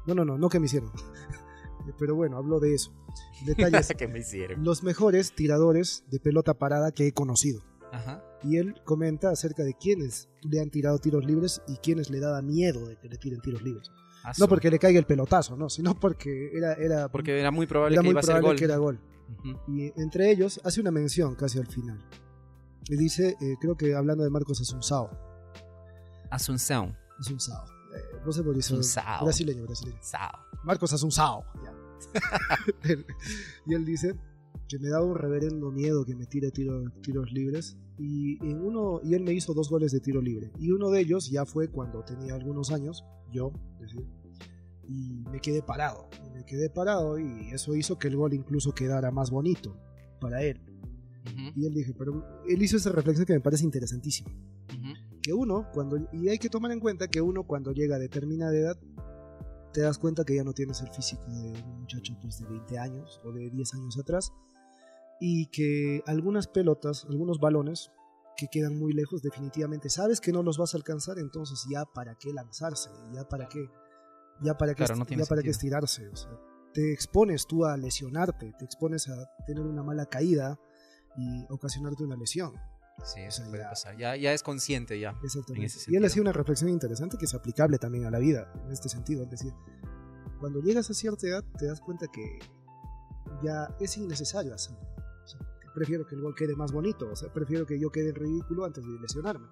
[0.06, 0.90] No, no, no, no que me hicieron.
[1.98, 2.92] Pero bueno, hablo de eso.
[3.46, 3.88] Detalles.
[3.98, 4.62] que me hicieron.
[4.64, 7.62] los mejores tiradores de pelota parada que he conocido.
[7.92, 8.22] Ajá.
[8.42, 12.42] Y él comenta acerca de quiénes le han tirado tiros libres y quiénes le daba
[12.42, 13.90] miedo de que le tiren tiros libres.
[14.38, 17.94] No porque le caiga el pelotazo, no, sino porque era, era, Porque era muy probable
[17.94, 18.56] era que muy iba a ser probable gol.
[18.58, 19.00] que era gol.
[19.68, 21.98] Y entre ellos hace una mención casi al final.
[22.88, 25.10] Y dice, eh, creo que hablando de Marcos Asunsao.
[26.30, 26.96] Asunción.
[27.18, 27.64] Asunsao.
[27.94, 28.74] Eh, no sé por eso.
[28.74, 29.24] Asunsao.
[29.24, 29.98] Brasileño, brasileño.
[30.00, 30.30] Sao.
[30.64, 31.44] Marcos Asunsao.
[31.64, 31.74] ya.
[33.66, 34.14] y él dice
[34.68, 37.76] que me daba un reverendo miedo que me tire tiro- tiros libres.
[37.98, 40.52] Y, en uno, y él me hizo dos goles de tiro libre.
[40.58, 44.06] Y uno de ellos ya fue cuando tenía algunos años, yo, es decir,
[44.88, 46.08] y me quedé parado.
[46.26, 49.76] Y me quedé parado y eso hizo que el gol incluso quedara más bonito
[50.20, 50.60] para él.
[51.26, 54.30] Ujú, Y él dije, pero él hizo esa reflexión que me parece interesantísima.
[54.30, 55.18] ujú.
[55.20, 58.54] Que uno, cuando, y hay que tomar en cuenta que uno cuando llega a determinada
[58.56, 58.78] edad,
[59.72, 62.78] te das cuenta que ya no tienes el físico de un muchacho pues, de 20
[62.78, 64.32] años o de 10 años atrás.
[65.20, 67.90] Y que algunas pelotas, algunos balones
[68.36, 72.14] que quedan muy lejos, definitivamente sabes que no los vas a alcanzar, entonces ya para
[72.14, 73.68] qué lanzarse, ya para qué,
[74.42, 76.06] ya para qué, Claro, no ya para qué estirarse.
[76.08, 76.30] o sea,
[76.72, 80.56] te expones tú a lesionarte, te expones a tener una mala caída
[81.16, 82.52] y ocasionarte una lesión.
[83.04, 83.96] Sí, O eso sea, puede ya- pasar.
[83.96, 85.18] Ya, ya es consciente ya.
[85.24, 85.72] Exactamente.
[85.88, 88.88] y él hacía una reflexión interesante que es aplicable también a la vida, en este
[88.88, 89.24] sentido.
[89.24, 89.52] Es decir,
[90.38, 92.38] cuando llegas a cierta edad te das cuenta que
[93.42, 94.87] ya es innecesario hacerlo.
[95.74, 98.64] Prefiero que el gol quede más bonito, o sea, prefiero que yo quede en ridículo
[98.64, 99.46] antes de lesionarme.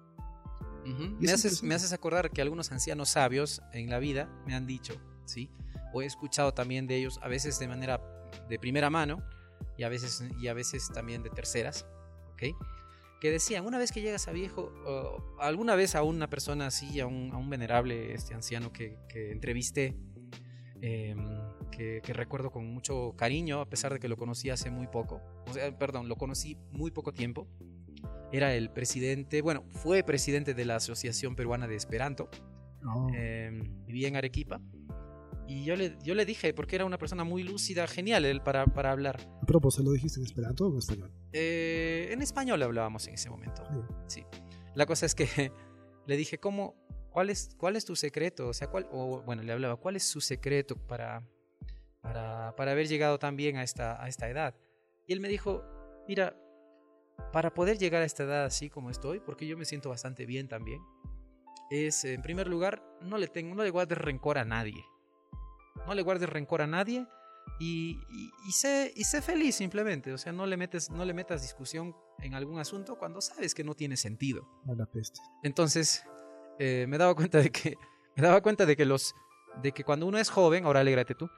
[0.85, 1.03] Ujú.
[1.03, 4.55] Y Me, es haces, me haces acordar que algunos ancianos sabios en la vida me
[4.55, 4.93] han dicho,
[5.25, 5.49] ¿sí?
[5.93, 8.01] O he escuchado también de ellos, a veces de manera
[8.49, 9.21] de primera mano
[9.77, 11.85] y a veces, y a veces también de terceras,
[12.33, 12.55] ¿ok?
[13.19, 16.99] Que decían, una vez que llegas a viejo, o alguna vez a una persona así,
[16.99, 19.97] a un, a un venerable este anciano que, que entrevisté,
[20.81, 21.17] em,
[21.69, 25.21] que, que recuerdo con mucho cariño, a pesar de que lo conocí hace muy poco,
[25.47, 27.47] o sea, perdón, lo conocí muy poco tiempo,
[28.31, 32.29] era el presidente, bueno, fue presidente de la Asociación Peruana de Esperanto,
[32.81, 33.07] No.
[33.15, 33.49] eh,
[33.85, 34.59] vivía en Arequipa,
[35.49, 38.65] y yo le, yo le dije, porque era una persona muy lúcida, genial él para,
[38.65, 39.17] para hablar.
[39.41, 41.11] A propósito, ¿lo dijiste en esperanto o en español?
[41.31, 43.63] Eh, en español hablábamos en ese momento.
[44.07, 44.19] Sí.
[44.19, 44.25] Sí.
[44.75, 45.25] La cosa es que
[46.05, 46.75] le dije, ¿cómo,
[47.11, 48.49] cuál, es, ¿cuál es tu secreto?
[48.49, 51.25] O sea, ¿cuál, o, bueno, le hablaba, ¿cuál es su secreto para,
[52.07, 54.55] para, para haber llegado a esta, a esta edad?
[55.05, 55.63] Y él me dijo,
[56.07, 56.35] mira,
[57.31, 60.47] para poder llegar a esta edad así como estoy, porque yo me siento bastante bien
[60.47, 60.81] también,
[61.69, 64.85] es, en primer lugar, no le, tengo, no le guardes rencor a nadie.
[65.85, 67.05] No le guardes rencor a nadie,
[67.59, 70.13] y, y, y sé, y sé feliz simplemente.
[70.13, 73.63] O sea, no le, metes, no le metas discusión en algún asunto cuando sabes que
[73.63, 74.47] no tiene sentido.
[74.67, 75.19] A la peste.
[75.43, 76.03] Entonces,
[76.59, 77.77] eh, me daba cuenta de que,
[78.15, 79.13] me daba cuenta de que los,
[79.61, 81.29] de que cuando uno es joven, ahora alégrate tú,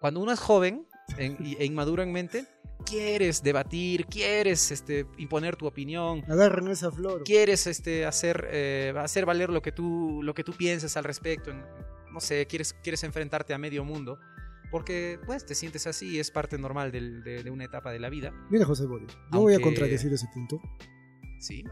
[0.00, 0.86] cuando uno es joven
[1.18, 2.46] en- e inmaduro en mente,
[2.84, 7.24] quieres debatir, quieres este, imponer tu opinión, Agarren esa flor.
[7.24, 11.50] quieres este, hacer, eh, hacer valer lo que tú, lo que tú piensas al respecto,
[11.50, 11.64] en-
[12.12, 14.18] no sé, quieres, quieres enfrentarte a medio mundo,
[14.70, 18.08] porque pues te sientes así, es parte normal del- de, de una etapa de la
[18.10, 20.60] vida, Mira, José Boris, yo voy a Aunque- contradecir ese punto.
[21.40, 21.64] ¿sí?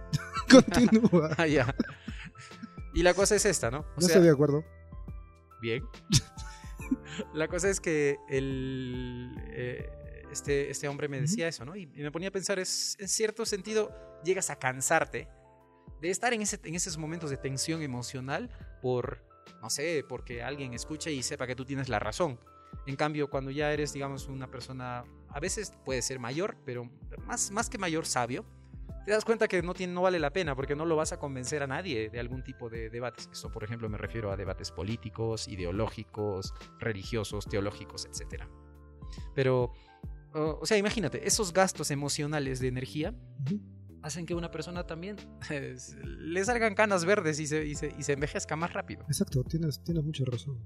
[0.50, 1.30] Continúa.
[1.38, 1.74] Ah, ya.
[2.94, 3.78] Y la cosa es esta, ¿no?
[3.80, 4.64] O no sea, estoy de acuerdo.
[5.62, 5.82] Bien.
[7.32, 9.90] La cosa es que el, eh,
[10.32, 11.76] este, este hombre me decía eso, ¿no?
[11.76, 13.92] Y, y me ponía a pensar, es, en cierto sentido,
[14.24, 15.28] llegas a cansarte
[16.00, 18.50] de estar en, ese, en esos momentos de tensión emocional
[18.82, 19.24] por,
[19.62, 22.38] no sé, porque alguien escucha y sepa que tú tienes la razón.
[22.86, 26.90] En cambio, cuando ya eres, digamos, una persona, a veces puede ser mayor, pero
[27.24, 28.44] más, más que mayor, sabio,
[29.04, 31.18] te das cuenta que no, tiene, no vale la pena porque no lo vas a
[31.18, 33.28] convencer a nadie de algún tipo de debates.
[33.32, 38.44] Esto, por ejemplo, me refiero a debates políticos, ideológicos, religiosos, teológicos, etc.
[39.34, 39.72] Pero,
[40.32, 43.14] o o sea, imagínate, esos gastos emocionales de energía
[44.02, 45.16] hacen que una persona también
[45.50, 49.02] eh, le salgan canas verdes y se, y se, y se envejezca más rápido.
[49.04, 50.58] Exacto, tienes, tienes mucha razón.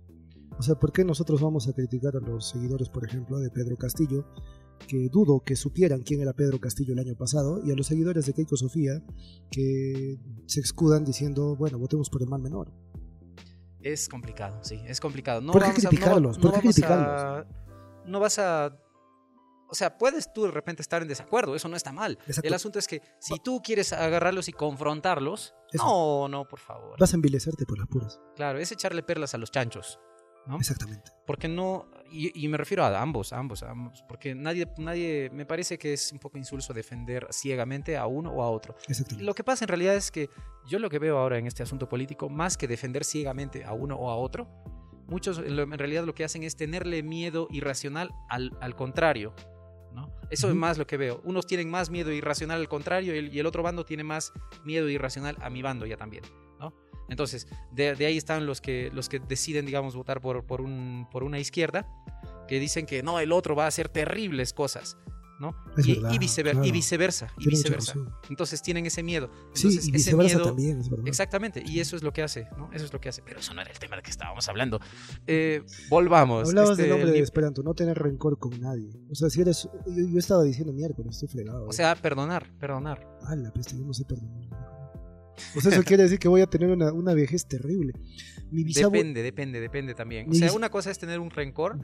[0.59, 3.77] O sea, ¿por qué nosotros vamos a criticar a los seguidores, por ejemplo, de Pedro
[3.77, 4.27] Castillo,
[4.87, 8.27] que dudo que supieran quién era Pedro Castillo el año pasado, y a los seguidores
[8.27, 9.03] de Keiko Sofía,
[9.51, 12.73] que se escudan diciendo, bueno, votemos por el mal menor?
[13.81, 15.41] Es complicado, sí, es complicado.
[15.41, 16.37] No ¿Por qué vamos a- no criticarlos?
[16.39, 17.21] va- ¿Por no qué vamos criticarlos?
[17.23, 17.47] a-
[18.07, 18.77] no vas a...
[19.71, 22.19] O sea, puedes tú de repente estar en desacuerdo, eso no está mal.
[22.27, 22.49] Exacto.
[22.49, 25.85] El asunto es que si tú quieres agarrarlos y confrontarlos, Eso.
[25.85, 26.99] no, no, por favor.
[26.99, 28.19] Vas a envilecerte por las puras.
[28.35, 30.01] Claro, es echarle perlas a los chanchos,
[30.49, 30.57] ¿no?
[30.57, 31.11] Exactamente.
[31.27, 35.31] Porque no, y, y me refiero a ambos, a ambos, a ambos, porque nadie, nadie,
[35.33, 38.75] me parece que es un poco insulso defender ciegamente a uno o a otro.
[39.19, 40.31] Lo que pasa en realidad es que
[40.67, 43.97] yo lo que veo ahora en este asunto político, más que defender ciegamente a uno
[43.97, 44.49] o a otro,
[45.07, 49.35] muchos en realidad lo que hacen es tenerle miedo irracional al, al contrario.
[49.93, 50.13] ¿no?
[50.31, 50.61] Eso es Ujú.
[50.61, 51.21] más lo que veo.
[51.25, 54.33] Unos tienen más miedo irracional al contrario y el, y el otro bando tiene más
[54.65, 56.25] miedo irracional a mi bando ya también.
[57.09, 61.07] Entonces, de, de ahí están los que, los que deciden, digamos, votar por, por, un,
[61.11, 61.87] por una izquierda,
[62.47, 64.97] que dicen que no, el otro va a hacer terribles cosas.
[65.41, 65.55] ¿no?
[65.77, 66.65] Y, verdad, y vicever- claro.
[66.65, 67.29] y viceversa.
[67.39, 67.95] Y viceversa.
[68.29, 69.31] Entonces tienen ese miedo.
[69.55, 71.07] Sí, Entonces, y ese miedo, también, es verdad.
[71.07, 72.71] Exactamente, y eso es lo que hace, ¿no?
[72.73, 73.23] Eso es lo que hace.
[73.23, 74.81] Pero eso no era el tema de que estábamos hablando.
[75.29, 76.49] Eh, volvamos.
[76.49, 78.91] Hablabas este, del nombre de Esperanto, no tener rencor con nadie.
[79.13, 79.69] O sea, si eres.
[79.87, 81.67] Yo, yo estaba diciendo miércoles, estoy fregado.
[81.69, 83.07] O sea, perdonar, perdonar.
[83.23, 84.78] Ah, la peste, yo no sé perdonar.
[85.57, 87.93] O sea, eso quiere decir que voy a tener una, una vejez terrible.
[88.51, 88.99] Mi bisabuelo.
[88.99, 90.31] Depende, depende, depende también.
[90.31, 91.79] O sea, una cosa es tener un rencor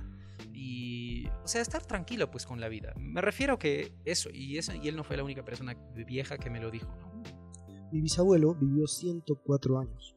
[0.52, 2.94] y, o sea, estar tranquilo pues con la vida.
[2.96, 6.50] Me refiero que eso, y eso, y él no fue la única persona vieja que
[6.50, 6.88] me lo dijo.
[6.96, 7.22] ¿no?
[7.92, 10.16] Mi bisabuelo vivió 104 años.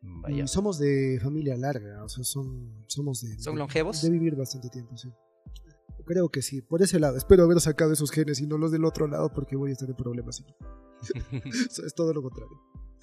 [0.00, 0.46] Vaya.
[0.46, 3.38] Somos de familia larga, o sea, son, somos de.
[3.38, 4.02] ¿Son de- longevos?
[4.02, 5.08] De vivir bastante tiempo, sí.
[6.04, 7.16] Creo que sí, por ese lado.
[7.16, 9.88] Espero haber sacado esos genes y no los del otro lado porque voy a estar
[9.88, 10.44] en problemas.
[11.84, 12.60] es todo lo contrario.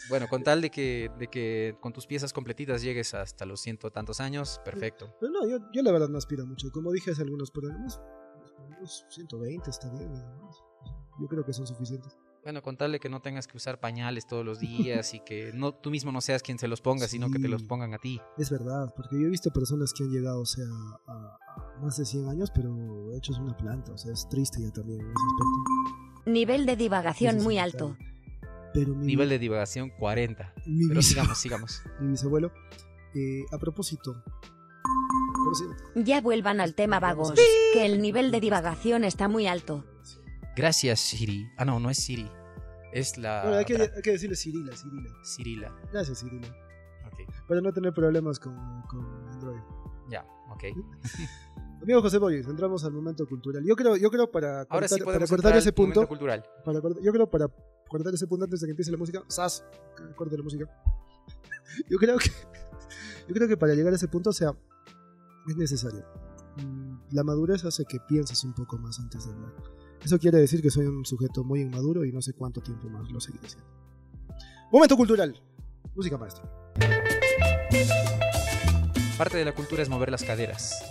[0.10, 3.92] bueno, con tal de que, de que con tus piezas completitas llegues hasta los ciento
[3.92, 5.14] tantos años, perfecto.
[5.20, 6.72] Pero no, yo, yo la verdad no aspiro mucho.
[6.72, 8.00] Como dije hace algunos programas,
[8.78, 10.14] unos 120 está bien.
[11.20, 12.18] Yo creo que son suficientes.
[12.44, 15.52] Bueno, con tal de que no tengas que usar pañales todos los días y que
[15.54, 17.68] no, tú mismo no seas quien se los ponga, sino que te los Sí.
[17.68, 18.20] pongan a ti.
[18.38, 20.66] Es verdad, porque yo he visto personas que han llegado, o sea,
[21.08, 21.38] a,
[21.78, 25.02] a más de 100 años, pero hechos una planta, o sea, es triste ya también
[25.02, 26.32] en ese aspecto.
[26.32, 27.98] Nivel de divagación es muy alto.
[28.74, 30.54] Pero mi, Nivel de divagación 40.
[30.66, 31.82] mi, Pero sigamos, sigamos.
[32.00, 32.52] mi bisabuelo,
[33.16, 34.24] eh, a propósito,
[35.96, 37.34] Ya vuelvan al tema vagos,
[37.74, 39.84] que el nivel de divagación está muy alto.
[40.60, 41.50] Gracias, Siri.
[41.56, 42.30] Ah, no, no es Siri.
[42.92, 43.44] Es la.
[43.44, 45.10] Bueno, hay, que, hay que decirle Cirila, Cirila.
[45.24, 45.76] Cirila.
[45.94, 46.48] Gracias, Cirila.
[47.08, 47.48] Ok.
[47.48, 48.56] Para no tener problemas con,
[48.90, 49.62] con Android.
[50.10, 50.64] Ya, ok.
[51.82, 53.64] Amigo José Boris, entramos al momento cultural.
[53.66, 56.44] Yo creo, yo creo para Ahora cortar, sí para cortar ese punto, cultural.
[56.66, 57.48] para yo creo para
[57.88, 59.64] cortar ese punto antes de que empiece la música, ¡zas!
[60.18, 60.66] corte la música.
[61.90, 62.30] Yo creo que
[63.28, 64.52] yo creo que para llegar a ese punto, o sea,
[65.48, 66.04] es necesario.
[66.58, 69.54] Mm, La madurez hace que pienses un poco más antes de hablar.
[70.04, 73.10] Eso quiere decir que soy un sujeto muy inmaduro y no sé cuánto tiempo más
[73.12, 73.70] lo seguiré siendo.
[74.72, 75.42] Momento cultural.
[75.96, 76.44] Música maestra.
[79.18, 80.82] Parte de la cultura es mover las caderas.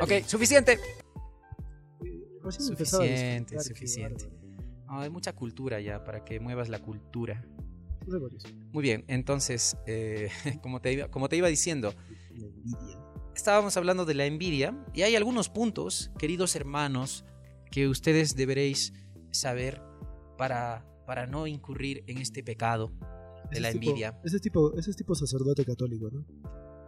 [0.00, 0.78] Ok, suficiente.
[2.42, 4.30] Recién Suficiente, suficiente.
[4.86, 7.44] No, hay mucha cultura ya para que muevas la cultura.
[8.72, 10.28] Muy bien, entonces, eh,
[10.62, 11.94] como, te iba, como te iba diciendo.
[13.34, 17.24] Estábamos hablando de la envidia y hay algunos puntos, queridos hermanos,
[17.70, 18.92] que ustedes deberéis
[19.32, 19.82] saber
[20.38, 22.92] para, para no incurrir en este pecado
[23.50, 24.20] de Ese la tipo- envidia.
[24.24, 26.24] ese, es tipo, ese es tipo sacerdote católico, ¿no?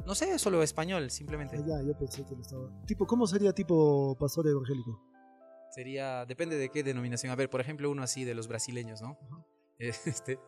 [0.07, 1.57] No sé, solo español, simplemente.
[1.57, 2.71] Ah, ya, yo pensé que lo estaba.
[2.87, 5.03] Tipo, ¿Cómo sería tipo pastor evangélico?
[5.75, 7.33] Sería, depende de qué denominación.
[7.33, 9.19] A ver, por ejemplo, uno así de los brasileños, ¿no?
[9.79, 10.39] Este,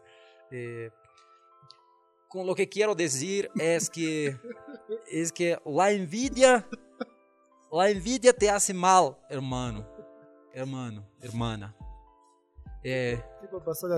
[0.52, 0.90] eh,
[2.28, 4.36] con lo que quiero decir es que,
[5.10, 6.68] es que la envidia,
[7.72, 9.86] la envidia te hace mal, hermano,
[10.52, 11.76] hermano, hermana.
[12.82, 13.22] Eh.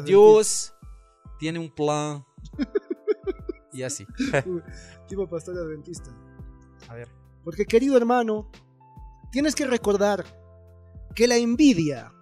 [0.05, 0.75] Dios
[1.39, 2.25] tiene un plan
[3.73, 4.07] y así.
[5.09, 6.11] Tipo pastor adventista.
[6.89, 7.09] A ver.
[7.45, 8.51] Porque, querido hermano,
[9.31, 10.25] tienes que recordar
[11.15, 12.13] que la envidia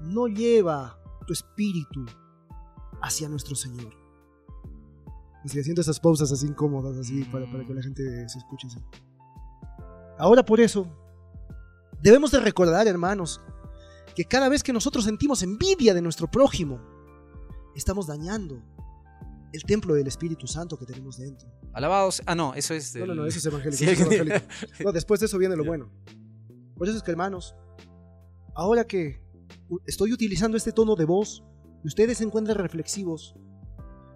[0.00, 2.06] no lleva tu espíritu
[3.02, 3.97] hacia nuestro Señor.
[5.44, 8.78] Así, haciendo esas pausas así incómodas, así, para, para que la gente se escuche así.
[10.18, 10.86] Ahora por eso,
[12.02, 13.40] debemos de recordar, hermanos,
[14.16, 16.80] que cada vez que nosotros sentimos envidia de nuestro prójimo,
[17.76, 18.60] estamos dañando
[19.52, 21.48] el templo del Espíritu Santo que tenemos dentro.
[21.72, 22.20] Alabados.
[22.26, 22.94] Ah, no, eso es.
[22.96, 23.76] No, no, del- no, eso es evangélico.
[23.78, 24.46] Sí, eso es evangélico.
[24.84, 25.90] No, después de eso viene lo bueno.
[26.76, 27.54] Por eso es que, hermanos,
[28.54, 29.22] ahora que
[29.86, 31.44] estoy utilizando este tono de voz,
[31.84, 33.36] y ustedes se encuentran reflexivos,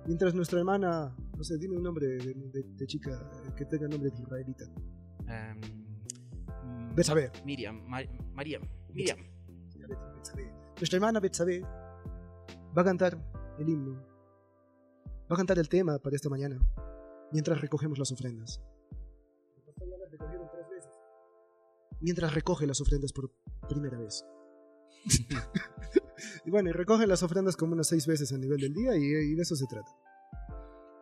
[0.06, 3.10] mientras nuestra hermana, no sé, dime un nombre de, de- de chica
[3.56, 4.64] que tenga nombre de israelita.
[5.28, 5.60] Em,
[6.90, 7.30] mm, Betsabé.
[7.44, 8.00] Miriam, Ma-
[8.32, 8.60] María,
[8.92, 9.18] Miriam.
[10.16, 10.52] Betsabé.
[10.76, 13.16] Nuestra hermana Betsabé va a cantar
[13.58, 13.94] el himno,
[15.30, 16.58] va a cantar el tema para esta mañana,
[17.32, 18.60] mientras recogemos las ofrendas.
[22.00, 23.30] Mientras recoge las ofrendas por
[23.68, 24.24] primera vez.
[26.44, 29.02] y bueno, y recoge las ofrendas como unas seis veces a nivel del día y,
[29.02, 29.90] y de eso se trata.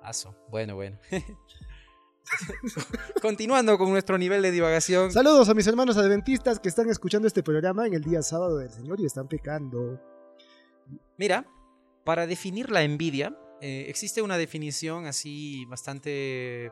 [0.03, 0.35] Aso.
[0.51, 0.99] Bueno, bueno.
[3.23, 5.13] Continuando con nuestro nivel de divagación.
[5.13, 8.71] Saludos a mis hermanos adventistas que están escuchando este programa en el día sábado del
[8.71, 10.01] Señor y están pecando.
[11.19, 11.47] Mira,
[12.05, 16.71] para definir la envidia, eh, existe una definición así bastante,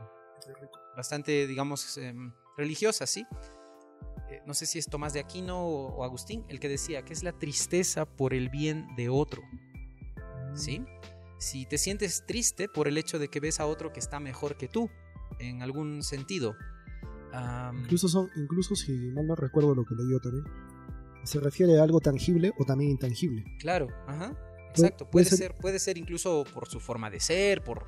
[0.97, 3.27] bastante, digamos, em, religiosa, ¿sí?
[4.31, 7.23] Eh, no sé si es Tomás de Aquino o, Agustín, el que decía que es
[7.23, 9.43] la tristeza por el bien de otro,
[10.55, 10.85] ¿sí?
[11.39, 14.57] Si te sientes triste por el hecho de que ves a otro que está mejor
[14.57, 14.91] que tú,
[15.39, 16.55] en algún sentido.
[17.83, 20.45] Incluso, son, incluso si mal no recuerdo lo que leí también,
[21.25, 23.45] se refiere a algo tangible o también intangible.
[23.61, 24.35] Claro, ajá.
[24.71, 25.05] Exacto.
[25.11, 27.87] puede Puede ser- ser, puede ser incluso por su forma de ser, por,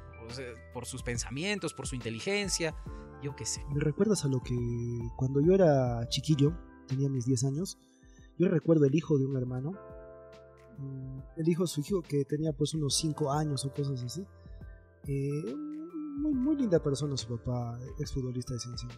[0.72, 2.74] por sus pensamientos, por su inteligencia,
[3.22, 3.64] yo qué sé.
[3.72, 4.56] Me recuerdas a lo que
[5.16, 6.56] cuando yo era chiquillo,
[6.86, 7.78] tenía mis 10 años,
[8.38, 9.72] yo recuerdo el hijo de un hermano,
[10.78, 14.26] mm, el hijo de su hijo que tenía pues unos 5 años o cosas así.
[15.06, 18.88] Eh, muy, muy linda persona su papá, exfutbolista de Ciencia.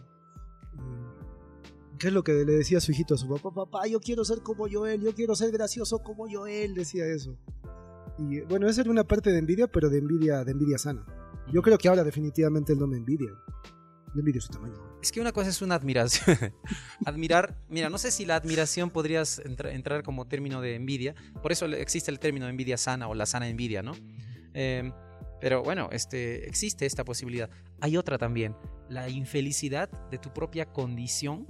[1.99, 3.51] ¿Qué es lo que le decía su hijito a su papá?
[3.53, 7.37] Papá, yo quiero ser como Joel, yo quiero ser gracioso como Joel, decía eso.
[8.17, 11.05] Y bueno, esa era una parte de envidia, pero de envidia, de envidia sana.
[11.51, 13.31] Yo creo que ahora definitivamente él no me envidia.
[14.51, 14.73] Tamaño.
[15.01, 16.37] Es que una cosa es una admiración.
[17.05, 21.15] Admirar, mira, no sé si la admiración podrías entra- entrar como término de envidia.
[21.41, 23.93] Por eso existe el término envidia sana o la sana envidia, ¿no?
[24.53, 24.91] Eh,
[25.41, 27.49] pero bueno, este, existe esta posibilidad.
[27.81, 28.55] Hay otra también,
[28.89, 31.45] la infelicidad de tu propia condición.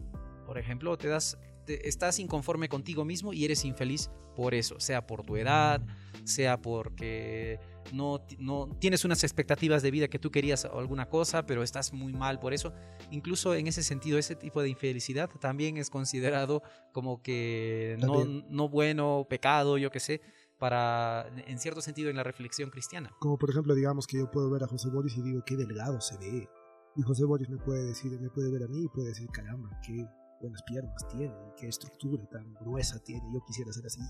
[0.47, 5.05] Por ejemplo, te das, te- estás inconforme contigo mismo y eres infeliz por eso, sea
[5.05, 5.85] por tu edad,
[6.23, 7.59] sea porque
[7.91, 11.93] no, no tienes unas expectativas de vida que tú querías o alguna cosa, pero estás
[11.93, 12.73] muy mal por eso.
[13.11, 18.69] Incluso en ese sentido, ese tipo de infelicidad también es considerado como que no, no
[18.69, 20.21] bueno, pecado, yo qué sé,
[20.57, 23.11] para, en cierto sentido, en la reflexión cristiana.
[23.19, 25.99] Como por ejemplo, digamos que yo puedo ver a José Boris y digo, qué delgado
[25.99, 26.47] se ve.
[26.95, 29.69] Y José Boris me puede decir, me puede ver a mí y puede decir, caramba,
[29.85, 30.05] qué
[30.39, 34.01] buenas piernas tiene, qué estructura tan gruesa tiene, yo quisiera ser así.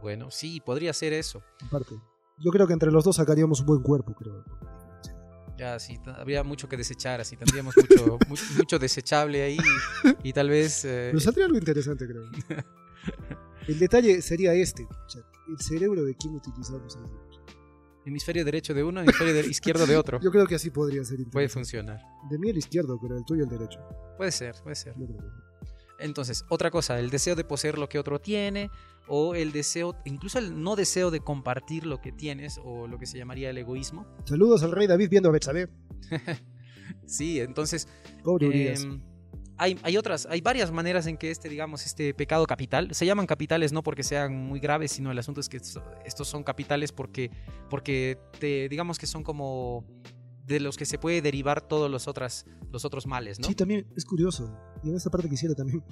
[0.00, 1.42] Bueno, sí, podría ser eso.
[1.66, 1.96] Aparte,
[2.40, 4.44] yo creo que entre los dos sacaríamos un buen cuerpo, creo.
[5.56, 9.58] Ya, sí, habría mucho que desechar, así tendríamos mucho, mu- mucho desechable ahí
[10.22, 10.84] y, tal vez...
[10.84, 12.22] eh, Pero saldría algo interesante, creo.
[13.66, 14.82] El detalle sería este,
[15.48, 17.02] el cerebro de quién utilizamos ahí.
[18.06, 20.18] hemisferio derecho de uno, hemisferio de- izquierdo de otro.
[20.22, 22.00] Yo creo que así podría ser Puede funcionar.
[22.30, 23.78] De mí el izquierdo, pero el tuyo el derecho.
[24.16, 24.94] Puede ser, puede ser.
[25.98, 28.70] Entonces, otra cosa, el deseo de poseer lo que otro tiene,
[29.08, 33.06] o el deseo, incluso el no deseo de compartir lo que tienes, o lo que
[33.06, 34.06] se llamaría el egoísmo.
[34.24, 35.68] Saludos al rey David viendo a Betsabé.
[37.06, 37.86] Sí, entonces,
[38.84, 39.02] em,
[39.58, 43.26] hay, hay otras, hay varias maneras en que este, digamos, este pecado capital, se llaman
[43.26, 46.92] capitales no porque sean muy graves, sino el asunto es que esto- estos son capitales
[46.92, 47.30] porque,
[47.68, 49.84] porque te, digamos que son como
[50.46, 53.46] de los que se puede derivar todos los, otras, los otros males, ¿no?
[53.48, 54.50] Sí, también es curioso.
[54.82, 55.82] Y en esta parte quisiera también.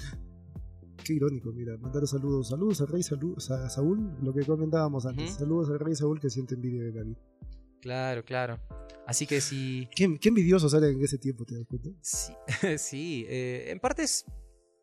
[1.04, 2.48] Qué irónico, mira, mandar saludos.
[2.48, 5.34] Saludos al rey saludos a Saúl, lo que comentábamos antes.
[5.34, 7.16] Saludos al rey Saúl que siente envidia de David.
[7.80, 8.58] Claro, claro.
[9.06, 11.90] Así que sí, Qué, qué envidiosos eran en ese tiempo, ¿te das cuenta?
[12.00, 12.32] sí,
[12.78, 14.24] sí, eh, en partes,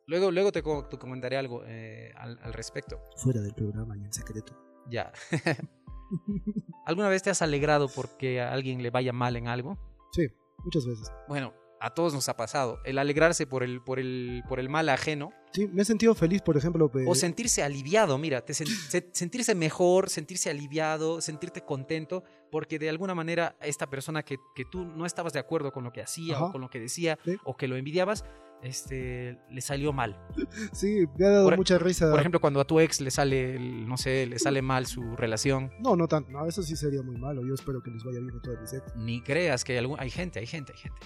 [0.07, 3.01] luego, luego te, co- te comentaré algo eh, al, al respecto.
[3.17, 4.55] Fuera del programa y en secreto.
[4.89, 5.11] Ya.
[6.85, 9.77] ¿Alguna vez te has alegrado porque a alguien le vaya mal en algo?
[10.11, 10.27] Sí,
[10.63, 11.11] muchas veces.
[11.27, 11.53] Bueno,
[11.85, 12.79] a todos nos ha pasado.
[12.85, 16.41] El alegrarse por el, por el, por el mal ajeno Sí, me he sentido feliz,
[16.41, 16.89] por ejemplo.
[17.05, 22.89] o sentirse aliviado, mira, te sen- se- sentirse mejor, sentirse aliviado, sentirte contento, porque de
[22.89, 26.37] alguna manera esta persona que, que tú no estabas de acuerdo con lo que hacía
[26.37, 26.45] Ajá.
[26.45, 27.35] o con lo que decía Sí.
[27.43, 28.23] o que lo envidiabas,
[28.63, 30.17] este, le salió mal.
[30.73, 32.09] Sí, me ha dado Por- mucha risa.
[32.09, 35.69] Por ejemplo, cuando a tu ex le sale, no sé, le sale mal su relación,
[35.79, 36.31] No, no tanto.
[36.31, 37.41] No, eso sí sería muy malo.
[37.45, 38.95] Yo espero que les vaya bien a todos mis ex.
[38.95, 41.01] ni creas que hay, algún, hay gente, hay gente, hay gente.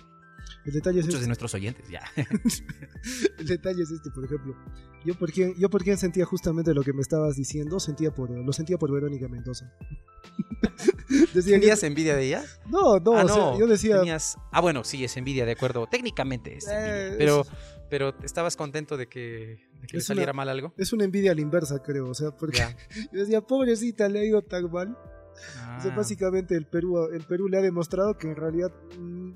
[0.68, 1.24] El detalle es Muchos este.
[1.24, 2.02] de nuestros oyentes, ya.
[3.40, 4.56] El detalle es este, por ejemplo.
[5.06, 8.30] Yo por quién, yo por quién sentía justamente lo que me estabas diciendo, sentía por,
[8.30, 9.72] lo sentía por Verónica Mendoza.
[11.34, 12.44] Decía ¿Tenías envidia de ella?
[12.70, 13.60] no, no, ah, o sea, no.
[13.60, 15.88] yo decía, tenías- Ah, bueno, sí, es envidia, de acuerdo.
[15.90, 17.08] Técnicamente es envidia.
[17.08, 17.48] Eh, pero, es-
[17.90, 20.74] pero estabas contento de que, de que le Es una- saliera mal algo.
[20.78, 22.10] es una envidia a la inversa, creo.
[22.10, 22.60] O sea, porque
[23.14, 24.90] yo decía, pobrecita, le ha ido tan mal.
[24.98, 28.72] O sea, Ah, básicamente el Perú, el Perú le ha demostrado que en realidad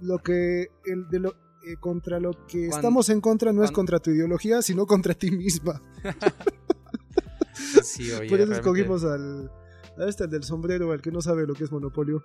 [0.02, 1.30] lo que el de lo
[1.66, 5.14] eh, contra lo que Cuando- estamos en contra no es contra tu ideología, sino contra
[5.14, 5.80] ti misma.
[7.84, 9.52] sí, oye, Por eso escogimos al
[9.98, 12.22] a este al del sombrero, al que no sabe lo que es monopolio.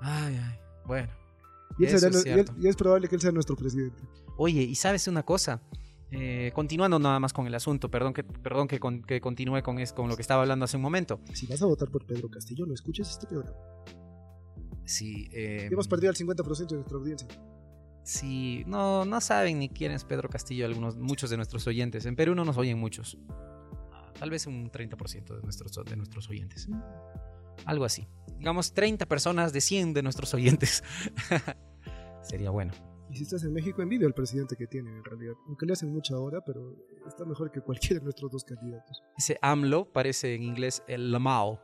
[0.00, 0.58] Ay, ay.
[0.86, 1.08] Bueno.
[1.78, 4.02] Y, Eso será es y él- y es probable que él sea nuestro presidente.
[4.36, 5.62] Oye, ¿y sabes una cosa?
[6.10, 9.78] Eh, continuando nada más con el asunto, perdón que, perdón que, con- que continúe con,
[9.78, 11.20] es- con lo que estaba hablando hace un momento.
[11.34, 13.56] Si vas a votar por Pedro Castillo, no escuches este programa.
[14.90, 17.28] Sí, eh, Hemos perdido el 50% de nuestra audiencia.
[18.02, 22.06] sí, no, no saben ni quién es Pedro Castillo, algunos, muchos de nuestros oyentes.
[22.06, 23.16] En Perú no nos oyen muchos.
[23.92, 26.68] Ah, Tal vez un 30% de nuestros, de nuestros oyentes.
[27.66, 28.08] Algo así.
[28.36, 30.82] Digamos 30 personas de 100 de nuestros oyentes.
[32.22, 32.72] Sería bueno.
[33.10, 35.34] Y si estás en México, envidia al presidente que tienen en realidad.
[35.46, 36.76] Aunque le hacen mucha hora, pero
[37.06, 39.02] está mejor que cualquiera de nuestros dos candidatos.
[39.16, 41.60] Ese AMLO parece en inglés el Lamao,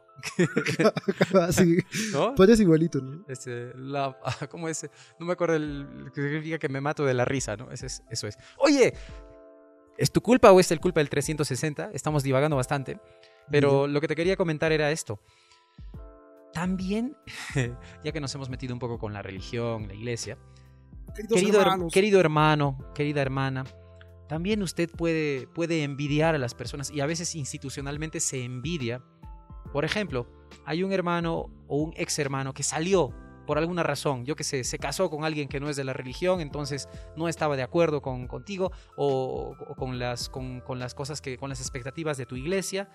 [2.12, 2.34] ¿no?
[2.34, 3.24] parece igualito, ¿no?
[3.28, 4.16] Este, la,
[4.50, 4.88] ¿Cómo es?
[5.18, 7.70] No me acuerdo el que significa que me mato de la risa, ¿no?
[7.70, 8.36] Ese es- eso es.
[8.58, 8.94] Oye,
[9.98, 11.90] ¿es tu culpa o es el culpa del 360?
[11.92, 12.98] Estamos divagando bastante.
[13.50, 15.20] Pero lo que te quería comentar era esto.
[16.52, 17.16] También,
[18.04, 20.38] ya que nos hemos metido un poco con la religión, la iglesia,
[21.36, 23.64] querido, her- querido hermano, querida hermana,
[24.28, 29.02] también usted puede, puede envidiar a las personas y a veces institucionalmente se envidia.
[29.72, 30.26] Por ejemplo,
[30.64, 33.12] hay un hermano o un ex hermano que salió
[33.46, 35.92] por alguna razón, yo que sé, se casó con alguien que no es de la
[35.92, 41.38] religión, entonces no estaba de acuerdo con, contigo o, con, las, con las cosas que,
[41.38, 42.90] con las expectativas de tu iglesia.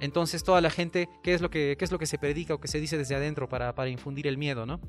[0.00, 2.60] Entonces toda la gente, ¿qué es lo que, qué es lo que se predica o
[2.60, 4.80] que se dice desde adentro para, para infundir el miedo, no?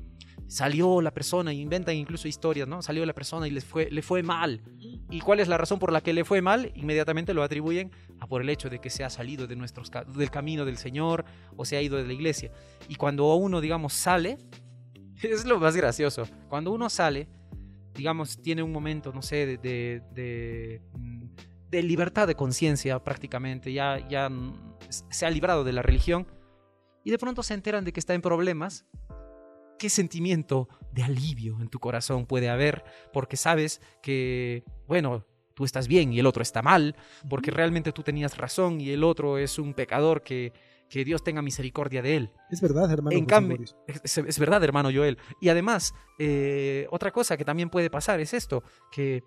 [0.46, 2.82] Salió la persona, inventan incluso historias, ¿no?
[2.82, 4.62] Salió la persona y les fue, le fue mal.
[5.10, 6.72] ¿Y cuál es la razón por la que le fue mal?
[6.74, 10.30] Inmediatamente lo atribuyen a por el hecho de que se ha salido de nuestros, del
[10.30, 11.24] camino del Señor
[11.56, 12.50] o se ha ido de la iglesia.
[12.88, 14.38] Y cuando uno, digamos, sale,
[15.22, 16.24] es lo más gracioso.
[16.48, 17.28] Cuando uno sale,
[17.94, 20.82] digamos, tiene un momento, no sé, de, de,
[21.70, 24.30] de libertad de conciencia prácticamente, ya, ya
[24.88, 26.26] se ha librado de la religión
[27.04, 28.86] y de pronto se enteran de que está en problemas,
[29.78, 32.84] ¿qué sentimiento de alivio en tu corazón puede haber?
[33.12, 36.96] Porque sabes que, bueno, tú estás bien y el otro está mal,
[37.28, 40.52] porque realmente tú tenías razón y el otro es un pecador que,
[40.88, 42.30] que Dios tenga misericordia de él.
[42.50, 43.16] Es verdad, hermano.
[43.16, 45.18] En José cambio, es verdad, hermano Joel.
[45.40, 49.22] Y además, eh, otra cosa que también puede pasar es esto, que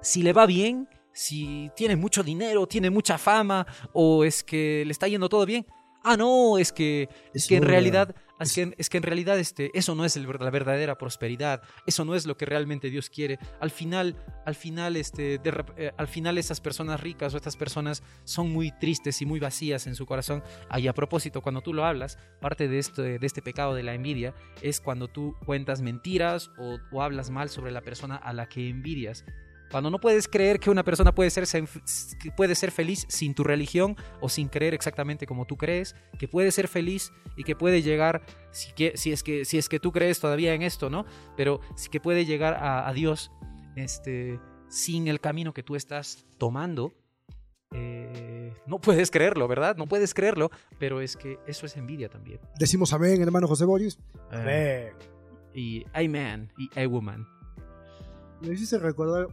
[0.00, 4.92] si le va bien, si tiene mucho dinero, tiene mucha fama, o es que le
[4.92, 5.64] está yendo todo bien,
[6.04, 9.70] ah, no, es que, es que en realidad, es que, es que en realidad este,
[9.74, 13.38] eso no es el la verdadera prosperidad, eso no es lo que realmente Dios quiere.
[13.58, 18.02] Al final, al final, este, de eh, al final esas personas ricas o estas personas
[18.24, 20.42] son muy tristes y muy vacías en su corazón.
[20.68, 23.82] Ah, Y a propósito, cuando tú lo hablas, parte de este, de este pecado de
[23.82, 28.32] la envidia es cuando tú cuentas mentiras o, o hablas mal sobre la persona a
[28.32, 29.24] la que envidias.
[29.74, 31.48] Cuando no puedes creer que una persona puede ser,
[32.36, 36.52] puede ser feliz sin tu religión o sin creer exactamente como tú crees, que puede
[36.52, 38.22] ser feliz y que puede llegar,
[38.52, 41.06] si, que- si, es, que, si es que tú crees todavía en esto, ¿no?
[41.36, 43.32] Pero sí que puede llegar a, a Dios
[43.74, 46.92] este, sin el camino que tú estás tomando.
[47.72, 49.74] eh, no puedes creerlo, ¿verdad?
[49.76, 52.38] No puedes creerlo, pero es que eso es envidia también.
[52.60, 53.98] Decimos amén, hermano José Boris.
[54.32, 54.92] Eh,
[55.52, 57.26] y a man y a woman.
[58.40, 59.26] Me hiciste recordar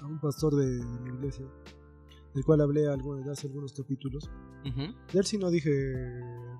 [0.00, 1.46] a un pastor de, de mi iglesia,
[2.34, 4.30] del cual hablé algo, hace algunos capítulos.
[4.64, 5.70] De él sí no dije,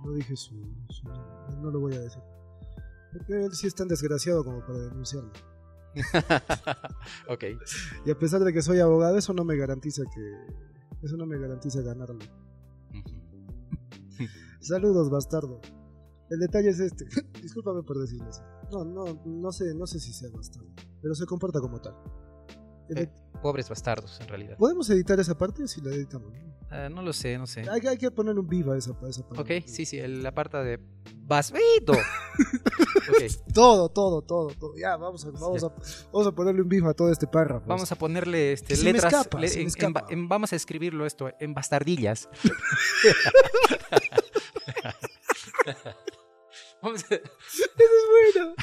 [0.04, 0.54] no dije su,
[0.90, 2.22] su nombre, no lo voy a decir.
[3.12, 5.30] Porque él sí es tan desgraciado como para denunciarme.
[7.28, 7.44] ok.
[8.04, 10.54] Y a pesar de que soy abogado, eso no me garantiza que,
[11.02, 12.28] eso no me garantiza ganarle.
[12.90, 14.24] Ujú.
[14.60, 15.60] Saludos, bastardo.
[16.30, 17.06] El detalle es este.
[17.42, 18.42] Discúlpame por decirlo así.
[18.72, 20.68] No, no, no sé, no sé si sea bastardo,
[21.02, 21.94] pero se comporta como tal.
[22.94, 23.08] Eh,
[23.42, 24.56] Pobres bastardos, en realidad.
[24.56, 26.32] ¿Podemos editar esa parte si la editamos?
[26.32, 26.54] no?
[26.70, 27.68] Ah, no lo sé, no sé.
[27.70, 29.58] Hay, que- hay que ponerle un viva a esa, a esa parte.
[29.60, 30.80] Ok, sí, sí, el- la parte de
[31.18, 31.92] basvito.
[33.10, 34.74] ok, Todo, todo, todo, todo.
[34.76, 35.68] Ya, vamos a, vamos a,
[36.12, 37.66] vamos a ponerle un viva a todo este párrafo.
[37.66, 39.12] vamos a ponerle este, Se me letras.
[39.12, 42.28] escapa, le- se me en- en vamos a escribirlo esto en bastardillas.
[46.82, 47.20] Vamos a-
[48.34, 48.54] Bueno,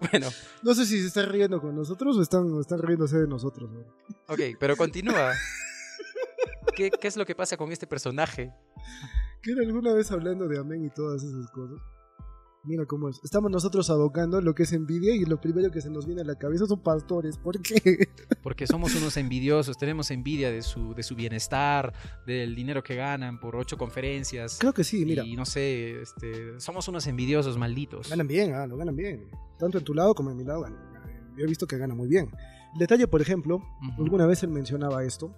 [0.00, 0.28] Bueno,
[0.62, 3.70] no sé si se están riendo con nosotros o están, o están riéndose de nosotros.
[3.70, 3.80] ¿no?
[4.28, 5.32] ok, pero continúa.
[6.76, 8.52] ¿Qué, qué es lo que pasa con este personaje?
[9.42, 11.78] ¿Que era alguna vez hablando de amén y todas esas cosas?
[12.66, 13.20] Mira cómo es.
[13.22, 16.24] Estamos nosotros abocando lo que es envidia y lo primero que se nos viene a
[16.24, 17.36] la cabeza son pastores.
[17.36, 18.08] ¿Por qué?
[18.42, 21.92] Porque somos unos envidiosos, tenemos envidia de su, de su bienestar,
[22.26, 24.56] del dinero que ganan por ocho conferencias.
[24.58, 25.24] Creo que sí, mira.
[25.24, 28.08] Y no sé, este, somos unos envidiosos malditos.
[28.08, 29.28] Ganan bien, ah, lo ganan bien.
[29.58, 30.62] Tanto en tu lado como en mi lado.
[30.62, 30.78] ganan.
[31.36, 32.30] Yo he visto que ganan muy bien.
[32.78, 33.62] Detalle, por ejemplo,
[33.98, 35.34] alguna vez él mencionaba esto.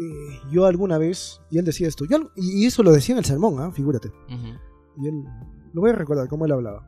[0.00, 3.24] Eh, yo alguna vez, y él decía esto, yo y eso lo decía en el
[3.24, 3.70] sermón, ¿ah?
[3.70, 4.08] figúrate.
[4.08, 4.58] Ujú.
[4.96, 5.24] Y él,
[5.72, 6.86] lo voy a recordar cómo él hablaba.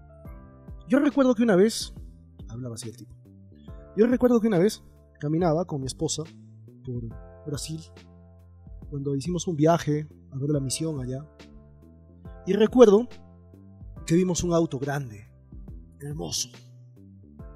[0.88, 1.94] Yo recuerdo que una vez,
[2.48, 3.14] hablaba así el tipo.
[3.96, 4.84] Yo recuerdo que una vez
[5.18, 6.22] caminaba con mi esposa
[6.84, 7.02] por
[7.46, 7.80] Brasil,
[8.90, 11.26] cuando hicimos un viaje a ver la misión allá.
[12.46, 13.08] Y recuerdo
[14.06, 15.28] que vimos un auto grande,
[16.00, 16.50] hermoso,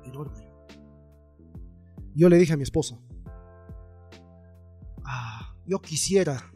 [0.05, 0.51] enorme.
[2.15, 2.99] Yo le dije a mi esposa,
[5.05, 6.53] ah, yo quisiera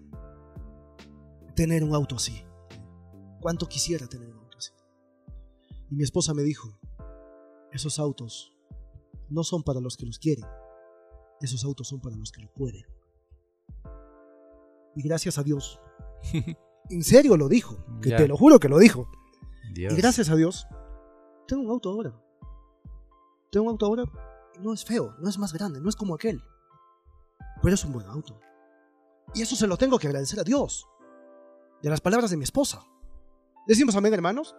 [1.55, 2.45] tener un auto así.
[3.45, 4.72] ¿Cuánto quisiera tener un auto así?
[5.90, 6.80] Y mi esposa me dijo,
[7.72, 8.57] esos autos
[9.28, 10.47] no son para los que los quieren,
[11.42, 12.86] esos autos son para los que lo pueden.
[14.97, 15.78] Y gracias a Dios,
[16.88, 19.11] en serio lo dijo, que te lo juro que lo dijo.
[19.74, 19.92] Dios.
[19.92, 20.66] Y gracias a Dios,
[21.47, 22.18] tengo un auto ahora.
[23.53, 24.05] Tengo un auto ahora,
[24.59, 26.42] no es feo, no es más grande, no es como aquel.
[27.62, 28.40] Pero es un buen auto.
[29.34, 30.88] Y eso se lo tengo que agradecer a Dios.
[31.84, 32.86] A las palabras de mi esposa.
[33.67, 34.55] ¿Decimos amén, hermanos?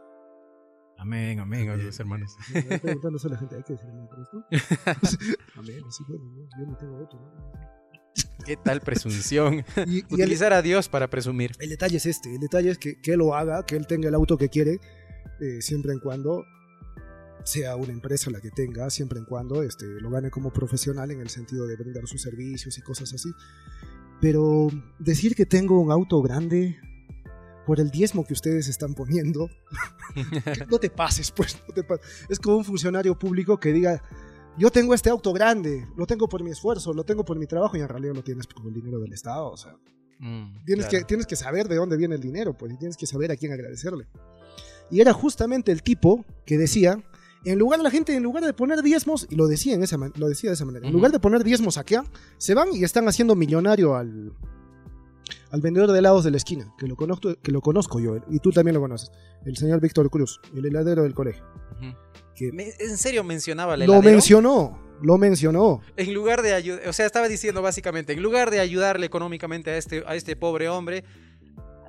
[0.97, 2.35] Amén, amén, a los hermanos.
[2.53, 4.07] A la gente, ¿hay que decir amén
[5.55, 7.17] amén, sí, bueno, yo- no tengo auto.
[7.17, 8.45] ¿no?
[8.45, 9.65] ¿Qué tal presunción?
[9.85, 11.51] Y, y el, Utilizar a Dios para presumir.
[11.59, 14.07] el detalle es este, el detalle es que, que él lo haga, que él tenga
[14.07, 14.79] el auto que quiere,
[15.41, 16.45] eh, siempre en cuando
[17.43, 21.19] sea una empresa la que tenga, siempre en cuando este, lo gane como profesional en
[21.19, 23.29] el sentido de brindar sus servicios y cosas así.
[24.21, 26.79] Pero decir que tengo un auto grande
[27.65, 29.49] por el diezmo que ustedes están poniendo,
[30.69, 31.57] no te pases, pues.
[31.67, 31.99] no te pa-
[32.29, 34.01] es como un funcionario público que diga,
[34.57, 37.75] yo tengo este auto grande, lo tengo por mi esfuerzo, lo tengo por mi trabajo
[37.77, 39.47] y en realidad lo tienes por el dinero del Estado.
[39.51, 39.75] O sea,
[40.17, 41.03] Mm, Tienes, claro.
[41.03, 43.35] que, tienes que saber de dónde viene el dinero, pues, y tienes que saber a
[43.35, 44.07] quién agradecerle.
[44.89, 47.03] Y era justamente el tipo que decía,
[47.43, 49.97] en lugar de la gente, en lugar de poner diezmos, y lo decía, en esa,
[50.15, 50.99] lo decía de esa manera, en Ujú.
[50.99, 52.05] lugar de poner diezmos acá,
[52.37, 54.31] se van y están haciendo millonario al,
[55.55, 58.39] al vendedor de helados de la esquina, que lo, conozco, que lo conozco yo, y
[58.39, 59.09] tú también lo conoces,
[59.45, 61.43] el señor Víctor Cruz, el heladero del colegio.
[61.79, 61.95] Ujú.
[62.35, 64.11] Que Me- ¿En serio mencionaba el lo heladero?
[64.11, 65.79] mencionó, lo mencionó.
[65.95, 69.77] En lugar de ayudar, o sea, estaba diciendo básicamente, en lugar de ayudarle económicamente a
[69.77, 71.03] este, a este pobre hombre,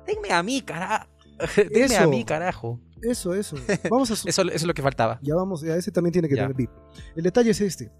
[0.07, 1.07] denme a mí, carajo.
[1.73, 2.79] denme a mí, carajo.
[3.01, 3.57] Eso, eso.
[3.91, 5.19] Vamos a, su- Eso, eso es lo que faltaba.
[5.21, 6.43] Ya vamos, ya ese también tiene que Ya.
[6.43, 6.71] tener VIP.
[7.15, 7.91] El detalle es este.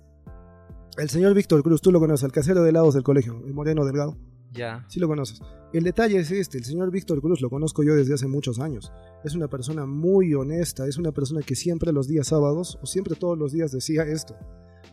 [0.97, 3.86] El señor Víctor Cruz, tú lo conoces, el casero de helados del colegio, el moreno
[3.86, 4.18] delgado.
[4.53, 4.85] Ya.
[4.87, 5.41] Sí lo conoces.
[5.73, 8.91] El detalle es este, el señor Víctor Cruz lo conozco yo desde hace muchos años.
[9.23, 13.15] Es una persona muy honesta, es una persona que siempre los días sábados, o siempre
[13.15, 14.35] todos los días decía esto.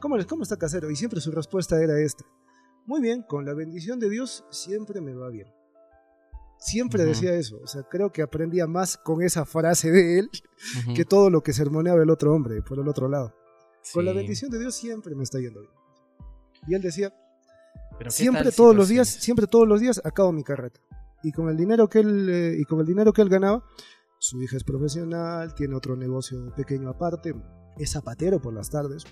[0.01, 0.91] ¿Cómo, cómo está casero?
[0.91, 2.25] Y siempre su respuesta era esta.
[2.87, 5.47] Muy bien, con la bendición de Dios siempre me va bien.
[6.59, 7.61] Siempre decía eso.
[7.63, 10.31] O sea, creo que aprendía más con esa frase de él
[10.95, 13.35] que todo lo que sermoneaba el otro hombre por el otro lado.
[13.93, 15.73] Con la bendición de Dios siempre me está yendo bien.
[16.67, 17.13] Y él decía,
[17.99, 20.81] Pero ¿qué siempre todos los días, siempre todos los días acabo mi carreta.
[21.23, 23.65] Y con el dinero que él eh, y con el dinero que él ganaba,
[24.19, 27.35] su hija es profesional, tiene otro negocio pequeño aparte,
[27.79, 29.05] es zapatero por las tardes.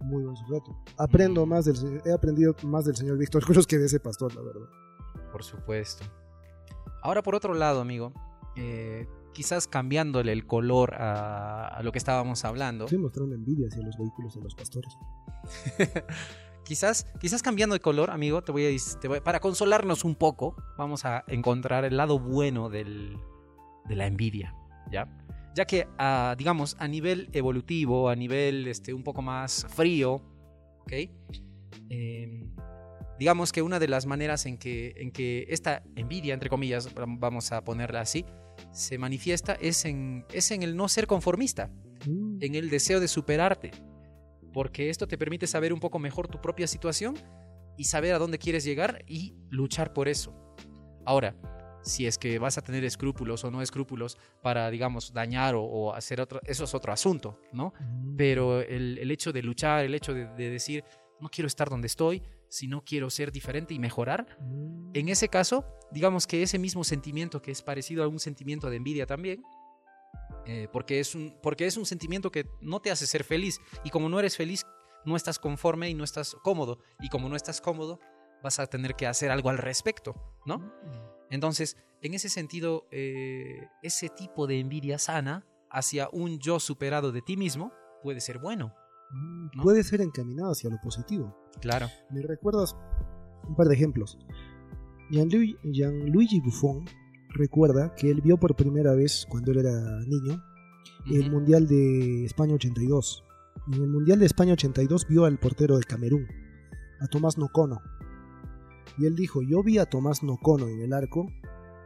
[0.00, 0.76] Muy buen sujeto.
[0.98, 1.48] Aprendo Mm.
[1.48, 4.68] más del he aprendido más del señor Víctor Cruz que de ese pastor, la verdad.
[5.32, 6.04] Por supuesto.
[7.02, 8.12] Ahora, por otro lado, amigo,
[8.56, 12.84] eh, quizás cambiándole el color a, a lo que estábamos hablando.
[12.84, 14.92] Estoy mostrando envidia hacia los vehículos de los pastores.
[16.64, 20.56] quizás, quizás cambiando de color, amigo, te voy a, te voy- para consolarnos un poco,
[20.76, 23.16] vamos a encontrar el lado bueno del-
[23.88, 24.54] de la envidia,
[24.90, 25.06] ¿ya?
[25.54, 30.14] Ya que, ah, digamos, a nivel evolutivo, a nivel este, un poco más frío,
[30.80, 30.92] ¿ok?
[31.90, 32.44] Eh,
[33.18, 37.52] digamos que una de las maneras en que, en que esta envidia, entre comillas, vamos
[37.52, 38.24] a ponerla así,
[38.72, 41.70] se manifiesta es en, es en el no ser conformista
[42.06, 43.70] Mm, en el deseo de superarte,
[44.54, 47.14] porque esto te permite saber un poco mejor tu propia situación
[47.76, 50.32] y saber a dónde quieres llegar y luchar por eso.
[51.04, 51.34] Ahora,
[51.82, 55.92] si es que vas a tener escrúpulos o no escrúpulos para, digamos, dañar o, o
[55.92, 57.74] hacer otro, eso es otro asunto, ¿no?
[57.78, 58.16] mm.
[58.16, 60.84] Pero el, el hecho de luchar, el hecho de, de decir,
[61.20, 64.92] no quiero estar donde estoy, sino quiero ser diferente y mejorar, Mm.
[64.94, 68.76] en ese caso, digamos que ese mismo sentimiento que es parecido a un sentimiento de
[68.76, 69.42] envidia también,
[70.46, 73.90] eh, porque, es un, porque es un sentimiento que no te hace ser feliz y
[73.90, 74.64] como no eres feliz,
[75.04, 77.98] no estás conforme y no estás cómodo y como no estás cómodo,
[78.42, 80.14] vas a tener que hacer algo al respecto,
[80.46, 80.72] ¿no?
[81.30, 87.22] Entonces, en ese sentido, eh, ese tipo de envidia sana hacia un yo superado de
[87.22, 87.72] ti mismo
[88.02, 88.74] puede ser bueno.
[89.10, 89.62] Mm, ¿no?
[89.62, 91.34] Puede ser encaminado hacia lo positivo.
[91.60, 91.88] Claro.
[92.10, 92.76] ¿Me recuerdas
[93.48, 94.18] un par de ejemplos?
[95.10, 96.84] Gianlu- Gianluigi Buffon
[97.34, 100.42] recuerda que él vio por primera vez, cuando él era niño,
[101.06, 101.30] el.
[101.30, 103.24] Mundial de España 82.
[103.68, 106.26] Y en el Mundial de España 82 vio al portero de Camerún,
[107.00, 107.80] a Tomás Nocono.
[108.98, 111.26] Y él dijo, yo vi a Tomás Nocono en el arco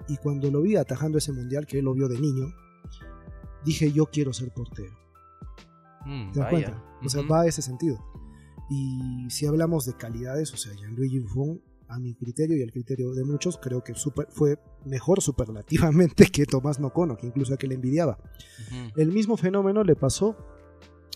[0.09, 2.47] y cuando lo vi atajando ese Mundial, que él lo vio de niño,
[3.65, 4.93] dije, yo quiero ser portero.
[6.07, 6.67] Mm, ¿Te das vaya.
[6.71, 6.85] cuenta?
[7.05, 7.31] O sea, Ujú.
[7.31, 7.99] va a ese sentido.
[8.71, 13.13] Y si hablamos de calidades, o sea, Gianluigi Buffon, a mi criterio y al criterio
[13.15, 17.67] de muchos, creo que super- fue mejor superlativamente que Tomás Nocono, que incluso a que
[17.67, 18.19] le envidiaba.
[18.69, 19.01] Ujú.
[19.01, 20.37] El mismo fenómeno le pasó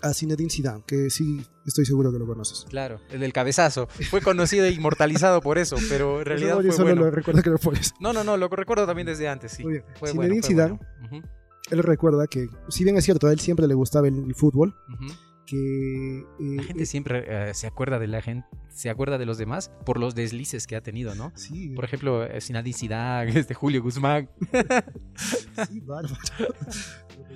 [0.01, 2.65] a Zinedine Zidane, que sí estoy seguro que lo conoces.
[2.69, 3.87] Claro, el del cabezazo.
[4.09, 7.01] Fue conocido e inmortalizado por eso, pero en realidad Eso yo fue solo bueno.
[7.05, 7.93] lo recuerdo que lo pones.
[8.01, 9.63] No, no, no, lo recuerdo también desde antes, sí.
[9.63, 9.85] Muy bien.
[9.97, 11.17] Fue Zinedine bueno, fue Zidane, bueno.
[11.19, 11.27] Ujú,
[11.71, 14.75] él recuerda que, si bien es cierto, a él siempre le gustaba el, el fútbol,
[14.93, 15.13] ujú.
[15.45, 16.19] Que...
[16.19, 19.37] eh, La gente eh, siempre eh, se acuerda de la gente, se acuerda de los
[19.37, 21.31] demás por los deslices que ha tenido, ¿no?
[21.35, 24.29] sí, Por ejemplo, eh, Zinedine Zidane, este Julio Guzmán.
[25.69, 26.15] Sí, bárbaro.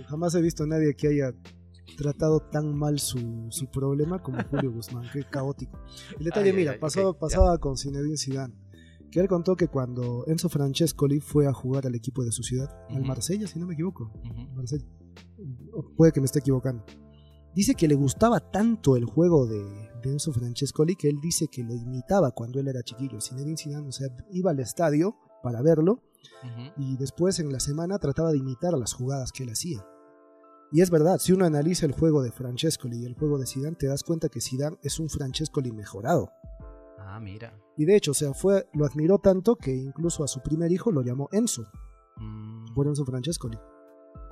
[0.10, 1.32] Jamás he visto a nadie que haya
[1.98, 5.80] tratado tan mal su, su problema como Julio Guzmán, qué caótico.
[6.20, 7.20] El detalle, Ay, mira, ay, pasaba, ok, ya.
[7.20, 8.54] pasaba con Zinedine Zidane,
[9.12, 12.70] que él contó que cuando Enzo Francescoli fue a jugar al equipo de su ciudad,
[12.90, 13.04] al.
[13.04, 14.12] Marsella, si no me equivoco,
[14.56, 14.86] Marsella,
[15.96, 16.84] puede que me esté equivocando.
[17.58, 19.64] Dice que le gustaba tanto el juego de,
[20.04, 23.20] de Enzo Francescoli que él dice que lo imitaba cuando él era chiquillo.
[23.20, 26.04] Zinedine Zidane, o sea, iba al estadio para verlo
[26.78, 29.84] y después en la semana trataba de imitar las jugadas que él hacía.
[30.72, 33.76] Y es verdad, si uno analiza el juego de Francescoli y el juego de Zidane,
[33.76, 36.30] te das cuenta que Zidane es un Francescoli mejorado.
[37.00, 37.60] Ah, mira.
[37.76, 40.92] Y de hecho, o sea, fue, lo admiró tanto que incluso a su primer hijo
[40.92, 41.64] lo llamó Enzo,
[42.20, 43.58] Mm, por Enzo Francescoli.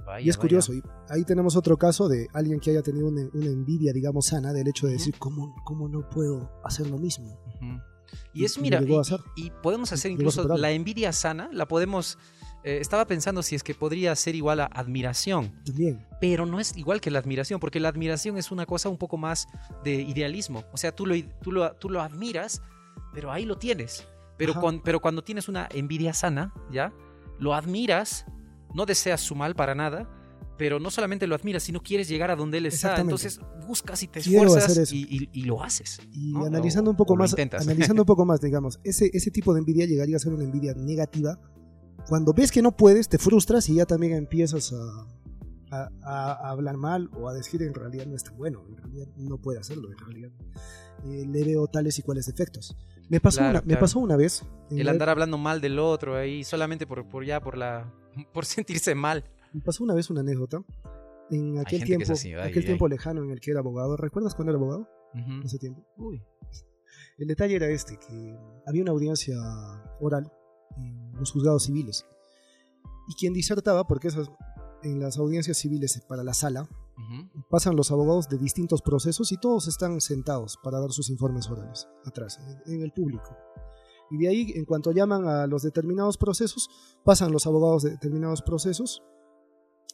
[0.06, 0.42] Vaya, Y es vaya.
[0.42, 4.28] curioso, y ahí tenemos otro caso de alguien que haya tenido una, una envidia, digamos,
[4.28, 7.40] sana del hecho de decir, ¿cómo, ¿cómo no puedo hacer lo mismo?
[7.56, 7.82] Ujú.
[8.34, 9.04] Y- Y y mira, lo llegó a
[9.36, 12.18] y, podemos hacer incluso la envidia sana, la podemos...
[12.64, 16.06] eh, estaba pensando si es que podría ser igual a admiración, También.
[16.22, 19.18] pero no es igual que la admiración, porque la admiración es una cosa un poco
[19.18, 19.48] más
[19.84, 20.64] de idealismo.
[20.72, 22.62] O sea, tú lo, tú lo, tú lo admiras,
[23.14, 24.08] pero ahí lo tienes.
[24.38, 26.92] Pero, con- pero cuando tienes una envidia sana, ¿ya?
[27.40, 28.26] Lo admiras,
[28.76, 30.10] no deseas su mal para nada,
[30.58, 33.00] pero no solamente lo admiras, sino quieres llegar a donde él está.
[33.02, 36.00] Entonces buscas y te esfuerzas y, y- y lo haces.
[36.14, 36.46] Y ¿no?
[36.46, 39.86] analizando un poco o más, analizando un poco más, digamos, ese, ese tipo de envidia
[39.86, 41.40] llegaría a ser una envidia negativa.
[42.08, 44.72] Cuando ves que no puedes, te frustras y ya también empiezas
[45.72, 49.08] a, a- hablar mal o a decir en realidad no es tan bueno, en realidad
[49.18, 50.30] no puede hacerlo, en realidad
[51.06, 52.76] eh, le veo tales y cuales defectos.
[53.10, 54.44] Me pasó, Claro, una, me pasó una vez.
[54.72, 57.92] El andar hablando mal del otro ahí solamente por, por ya por la
[58.34, 59.24] por sentirse mal.
[59.64, 60.64] Pasó una vez una anécdota.
[61.32, 63.98] En aquel tiempo, así, ay, aquel ay, tiempo lejano en el que era abogado.
[63.98, 64.88] ¿Recuerdas cuando era abogado?
[65.14, 65.46] Ujú.
[65.46, 65.84] Ese tiempo.
[65.98, 66.22] Uy.
[67.18, 68.38] El detalle era este, que
[68.68, 69.36] había una audiencia
[70.02, 70.32] oral
[70.78, 72.06] en los juzgados civiles.
[73.08, 74.30] Y quien disertaba, porque esas,
[74.84, 77.46] en las audiencias civiles para la sala, Ujú.
[77.50, 81.88] pasan los abogados de distintos procesos y todos están sentados para dar sus informes orales,
[82.06, 83.36] atrás, en, en el público.
[84.12, 86.70] Y de ahí, en cuanto llaman a los determinados procesos,
[87.04, 89.02] pasan los abogados de determinados procesos,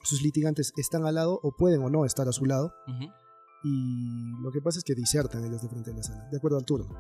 [0.03, 3.11] sus litigantes están al lado o pueden o no estar a su lado, Ujú.
[3.63, 6.57] y lo que pasa es que disertan ellos de frente a la sala, de acuerdo
[6.57, 6.93] al turno.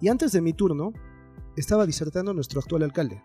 [0.00, 0.92] Y antes de mi turno,
[1.56, 3.22] estaba disertando nuestro actual alcalde,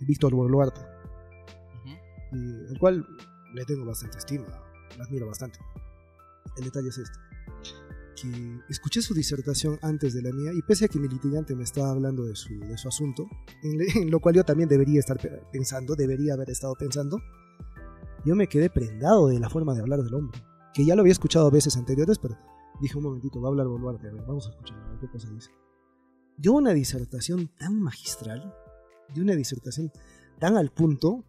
[0.00, 0.80] Víctor Boluarte.
[0.80, 2.36] Ujú.
[2.36, 3.06] y al cual
[3.54, 4.46] le tengo bastante estima,
[4.98, 5.58] la admiro bastante.
[6.56, 7.18] El detalle es este,
[8.20, 11.62] que escuché su disertación antes de la mía y pese a que mi litigante me
[11.64, 13.26] estaba hablando de su, de su asunto,
[13.62, 17.20] en, en lo cual yo también debería estar pe- pensando, debería haber estado pensando,
[18.24, 20.42] yo me quedé prendado de la forma de hablar del hombre,
[20.74, 22.36] que ya lo había escuchado veces anteriores, pero
[22.80, 25.08] dije un momentito, va a hablar Boluarte, a ver, vamos a escucharlo, a ver qué
[25.08, 25.50] cosa dice.
[26.36, 28.54] Dio una disertación tan magistral,
[29.12, 29.90] dio una disertación
[30.38, 31.24] tan al punto,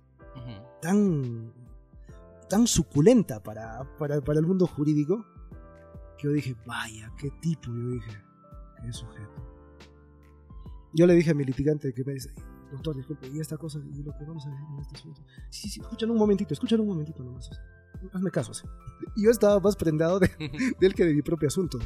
[0.82, 1.52] tan,
[2.50, 5.26] tan suculenta para, para, para el mundo jurídico,
[6.22, 8.24] yo dije, vaya, qué tipo, yo dije,
[8.82, 9.45] qué sujeto.
[10.93, 12.34] Yo le dije a mi litigante que me dice,
[12.72, 15.22] doctor, disculpe, y esta cosa, y lo que vamos a hacer en este asunto.
[15.49, 17.49] Sí, sí, escúchalo un momentito, escúchalo un momentito nomás.
[18.13, 18.51] Hazme caso.
[18.51, 18.65] así.
[19.15, 20.28] Y yo estaba más prendado de,
[20.80, 21.80] de él que de mi propio asunto.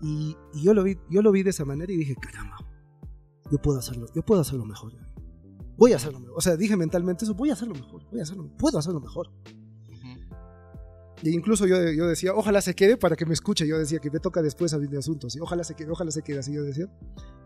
[0.00, 2.58] Y, y yo, lo vi, yo lo vi de esa manera y dije, caramba,
[3.50, 4.92] yo puedo hacerlo, yo puedo hacerlo mejor.
[5.76, 6.36] Voy a hacerlo mejor.
[6.36, 9.30] O sea, dije mentalmente eso, voy a hacerlo mejor, voy a hacerlo, puedo hacerlo mejor.
[11.22, 13.66] Y incluso yo, yo decía, ojalá se quede para que me escuche.
[13.66, 15.30] Yo decía que me toca después a mi asunto.
[15.30, 15.38] ¿sí?
[15.40, 16.86] Ojalá se quede, ojalá se quede, así yo decía.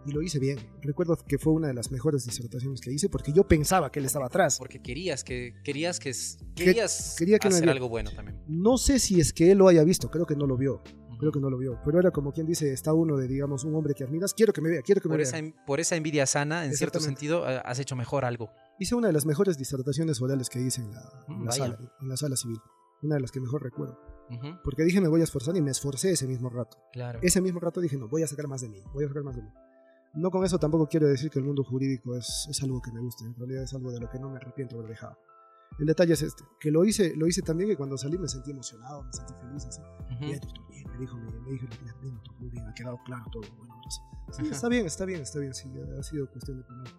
[0.06, 0.58] Y lo hice bien.
[0.82, 4.06] Recuerdo que fue una de las mejores disertaciones que hice porque yo pensaba que él
[4.06, 4.58] estaba atrás.
[4.58, 6.12] Porque querías que querías que
[6.56, 7.72] querías quería que me hacer viera.
[7.72, 8.40] algo bueno también.
[8.48, 10.82] No sé si es que él lo haya visto, creo que no lo vio.
[11.18, 11.78] Creo que no lo vio.
[11.84, 14.32] Pero era como quien dice, está uno de, digamos, un hombre que admiras.
[14.32, 15.28] Quiero que me vea, quiero que me Por vea.
[15.28, 18.50] esa, en- por esa envidia sana, en cierto sentido, has hecho mejor algo.
[18.78, 21.64] Hice una de las mejores disertaciones orales que hice en la, en Mm, la vaya.
[21.76, 22.56] sala, en la sala civil.
[23.02, 23.98] Una de las que mejor recuerdo.
[24.62, 26.78] Porque dije, me voy a esforzar y me esforcé ese mismo rato.
[26.92, 27.18] Claro.
[27.22, 29.36] ese mismo rato dije, no, voy a sacar más de mí, voy a sacar más
[29.36, 29.50] de mí.
[30.14, 33.00] No con eso tampoco quiero decir que el mundo jurídico es, es algo que me
[33.00, 35.18] guste, en realidad es algo de lo que no me arrepiento de haber dejado.
[35.78, 38.50] El detalle es este, que lo hice, lo hice también que cuando salí me sentí
[38.50, 39.80] emocionado, me sentí feliz, así.
[39.80, 40.24] Ujú.
[40.26, 41.68] Bien, doctor, bien, me dijo, me, me dijo,
[42.38, 44.48] muy bien, ha quedado claro todo, bueno, sí.
[44.48, 46.92] Está bien, está bien, está bien, sí, ha sido cuestión de poner,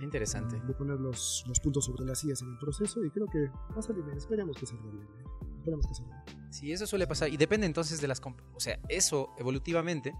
[0.00, 0.60] Interesante.
[0.60, 3.78] de poner los, los puntos sobre las sillas en el proceso y creo que va
[3.78, 5.24] a salir bien, esperemos que salga bien, ¿eh?
[5.66, 6.50] Que bien.
[6.50, 7.28] Sí, eso suele pasar.
[7.28, 8.20] Y depende entonces de las...
[8.54, 10.14] O sea, eso evolutivamente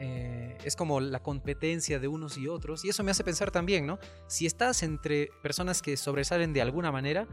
[0.00, 2.84] eh, es como la competencia de unos y otros.
[2.84, 3.98] Y eso me hace pensar también, ¿no?
[4.28, 7.26] Si estás entre personas que sobresalen de alguna manera,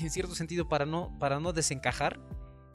[0.00, 2.20] en cierto sentido, para no, para no desencajar,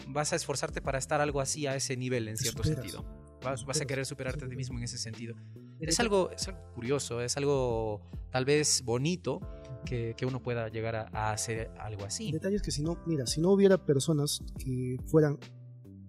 [0.07, 3.05] vas a esforzarte para estar algo así a ese nivel, en cierto sentido.
[3.45, 5.35] Vas, vas a querer superarte a ti mismo en ese sentido.
[5.79, 9.39] Es algo, es algo curioso, es algo tal vez bonito
[9.85, 12.27] que, que uno pueda llegar a, a hacer algo así.
[12.27, 15.37] El detalle es que si no, mira, si no hubiera personas que fueran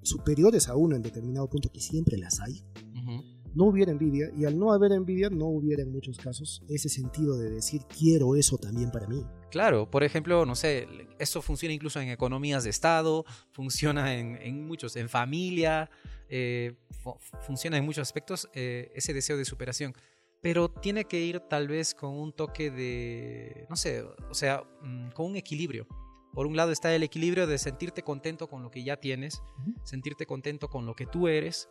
[0.02, 2.64] superiores a uno en determinado punto, que siempre las hay,
[2.94, 3.22] Ujú.
[3.54, 7.36] no hubiera envidia, y al no haber envidia, no hubiera en muchos casos ese sentido
[7.36, 9.24] de decir quiero eso también para mí.
[9.50, 10.86] Claro, por ejemplo, no sé,
[11.18, 15.90] esto funciona incluso en economías de Estado, funciona en, en muchos, en familia,
[16.28, 19.94] eh, fu- funciona en muchos aspectos eh, ese deseo de superación.
[20.42, 25.10] Pero tiene que ir tal vez con un toque de, no sé, o sea, mm,
[25.10, 25.86] con un equilibrio.
[26.34, 29.42] Por un lado está el equilibrio de sentirte contento con lo que ya tienes,
[29.84, 31.68] sentirte contento con lo que tú eres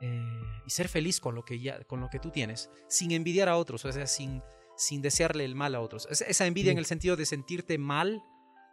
[0.00, 0.20] eh,
[0.66, 3.56] y ser feliz con lo que ya, con lo que tú tienes, sin envidiar a
[3.56, 4.42] otros, o sea, sin,
[4.76, 6.08] sin desearle el mal a otros.
[6.10, 8.20] Esa, esa envidia en el sentido de sentirte mal,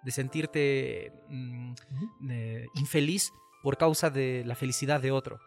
[0.03, 1.73] de sentirte mm,
[2.31, 3.31] eh, infeliz
[3.63, 5.39] por causa de la felicidad de otro,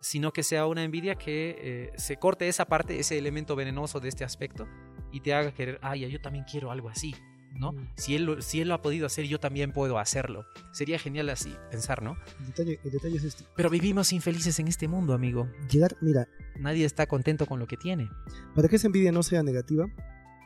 [0.00, 4.08] sino que sea una envidia que eh, se corte esa parte, ese elemento venenoso de
[4.08, 4.66] este aspecto
[5.12, 7.14] y te haga querer, ay, yo también quiero algo así,
[7.58, 7.72] ¿no?
[7.72, 7.88] Mm.
[7.96, 10.46] Si él, lo- si él lo ha podido hacer, yo también puedo hacerlo.
[10.72, 12.16] Sería genial así pensar, ¿no?
[12.38, 13.44] El detalle, el detalle es este.
[13.56, 15.48] Pero vivimos infelices en este mundo, amigo.
[15.70, 16.26] Llegar, mira,
[16.58, 18.08] Nadie está contento con lo que tiene.
[18.54, 19.86] para que esa envidia no sea negativa,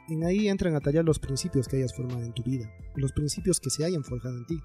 [0.09, 3.61] en ahí entran a tallar los principios que hayas formado en tu vida, los principios
[3.61, 4.63] que se hayan forjado en ti.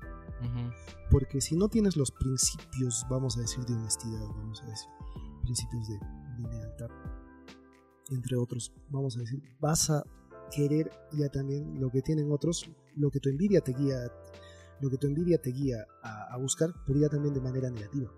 [1.09, 4.89] Porque si no tienes los principios, vamos a decir, de honestidad, vamos a decir,
[5.41, 5.99] principios de,
[6.37, 6.89] de lealtad,
[8.09, 10.03] entre otros, vamos a decir, vas a
[10.51, 14.11] querer ya también lo que tienen otros, lo que tu envidia te guía,
[14.81, 18.11] lo que tu envidia te guía a, a buscar, pero ya también de manera negativa.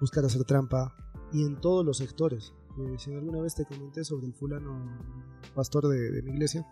[0.00, 0.96] Buscar hacer trampa
[1.32, 2.54] y en todos los sectores.
[2.86, 4.98] Eh, si alguna vez te comenté sobre el fulano
[5.54, 6.66] pastor de, de mi iglesia,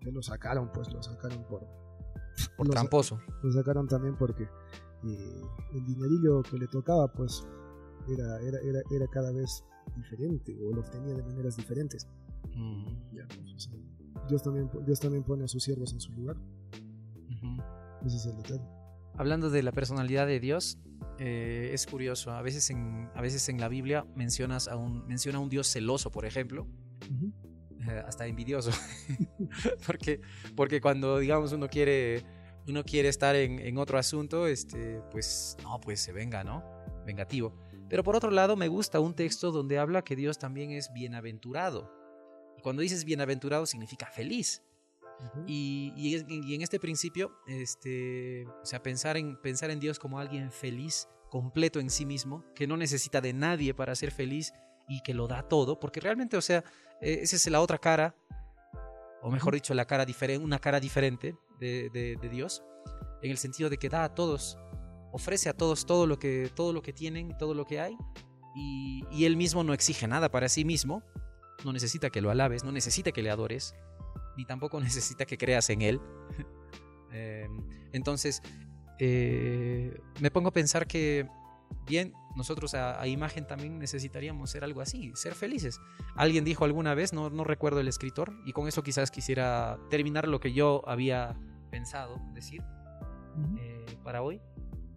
[0.00, 1.60] que lo sacaron, pues lo sacaron por,
[2.56, 3.18] Por lo sa- tramposo.
[3.42, 7.46] lo sacaron también porque eh, el dinerillo que le tocaba pues
[8.08, 9.64] era, era, era, era cada vez
[9.96, 12.06] diferente o lo obtenía de maneras diferentes.
[13.12, 13.72] Ya, pues, o sea,
[14.28, 16.36] Dios, también, Dios también pone a sus siervos en su lugar.
[16.36, 17.62] Ujú.
[18.06, 18.64] Ese es el detalle.
[19.16, 20.78] Hablando de la personalidad de Dios,
[21.18, 22.32] eh, es curioso.
[22.32, 25.68] A veces, en, a veces en la Biblia mencionas a un, menciona a un Dios
[25.68, 26.66] celoso, por ejemplo,
[27.88, 28.70] eh, hasta envidioso.
[29.86, 30.20] porque,
[30.56, 32.24] porque cuando, digamos, uno quiere,
[32.66, 36.64] uno quiere estar en, en otro asunto, este, pues no, pues se venga, ¿no?
[37.06, 37.56] Vengativo.
[37.88, 41.92] Pero por otro lado, me gusta un texto donde habla que Dios también es bienaventurado.
[42.58, 44.62] Y cuando dices bienaventurado significa feliz.
[45.46, 49.98] Y, y es- y en este principio, este, o sea, pensar en, pensar en Dios
[49.98, 54.52] como alguien feliz, completo en sí mismo, que no necesita de nadie para ser feliz
[54.88, 56.62] y que lo da todo, porque realmente, o sea,
[57.00, 58.14] eh, esa es la otra cara,
[59.22, 62.62] o mejor dicho, la cara diferente, una cara diferente de, de- de Dios,
[63.22, 64.58] en el sentido de que da a todos,
[65.12, 67.96] ofrece a todos todo lo que, todo lo que tienen, todo lo que hay,
[68.54, 71.02] y, y él mismo no exige nada para sí mismo,
[71.64, 73.74] no necesita que lo alabes, no necesita que le adores,
[74.36, 76.00] ni tampoco necesita que creas en él.
[77.16, 77.48] Eh,
[77.92, 78.42] entonces,
[78.98, 81.28] eh, me pongo a pensar que,
[81.86, 85.78] bien, nosotros a, a imagen también necesitaríamos ser algo así, ser felices.
[86.16, 90.26] Alguien dijo alguna vez, no, no recuerdo el escritor, y con eso quizás quisiera terminar
[90.26, 91.36] lo que yo había
[91.70, 92.62] pensado decir
[93.58, 94.40] eh, para hoy.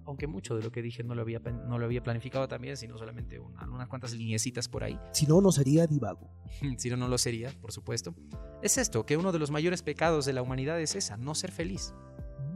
[0.07, 2.97] Aunque mucho de lo que dije no lo había, no lo había planificado también, sino
[2.97, 4.97] solamente una- unas cuantas lineecitas por ahí.
[5.11, 6.31] Si no, no sería divago.
[6.77, 8.15] si no, no lo sería, por supuesto.
[8.63, 11.51] Es esto, que uno de los mayores pecados de la humanidad es esa, no ser
[11.51, 11.93] feliz.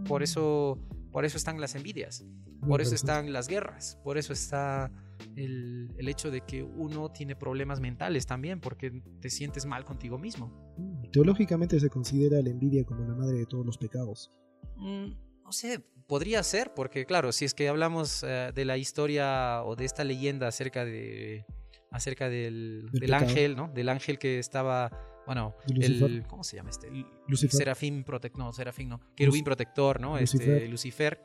[0.07, 0.79] Por eso,
[1.11, 2.25] por eso están las envidias,
[2.67, 4.91] por eso están las guerras, por eso está
[5.35, 10.17] el, el hecho de que uno tiene problemas mentales también, porque te sientes mal contigo
[10.17, 10.73] mismo.
[10.77, 14.31] Mm, Teológicamente se considera la envidia como la madre de todos los pecados.
[14.77, 15.11] Mm,
[15.51, 19.75] no sé, podría ser, porque claro, si es que hablamos eh, de la historia o
[19.75, 21.45] de esta leyenda acerca de
[21.91, 23.67] acerca del, Del ángel, ¿no?
[23.67, 24.89] Del ángel que estaba,
[25.27, 26.87] bueno, el ¿cómo se llama este?
[26.87, 27.57] El- Lucifer.
[27.57, 30.17] Serafín protector, no, Serafín no, querubín protector, ¿no?
[30.17, 30.49] Lucifer.
[30.55, 31.19] Este Lucifer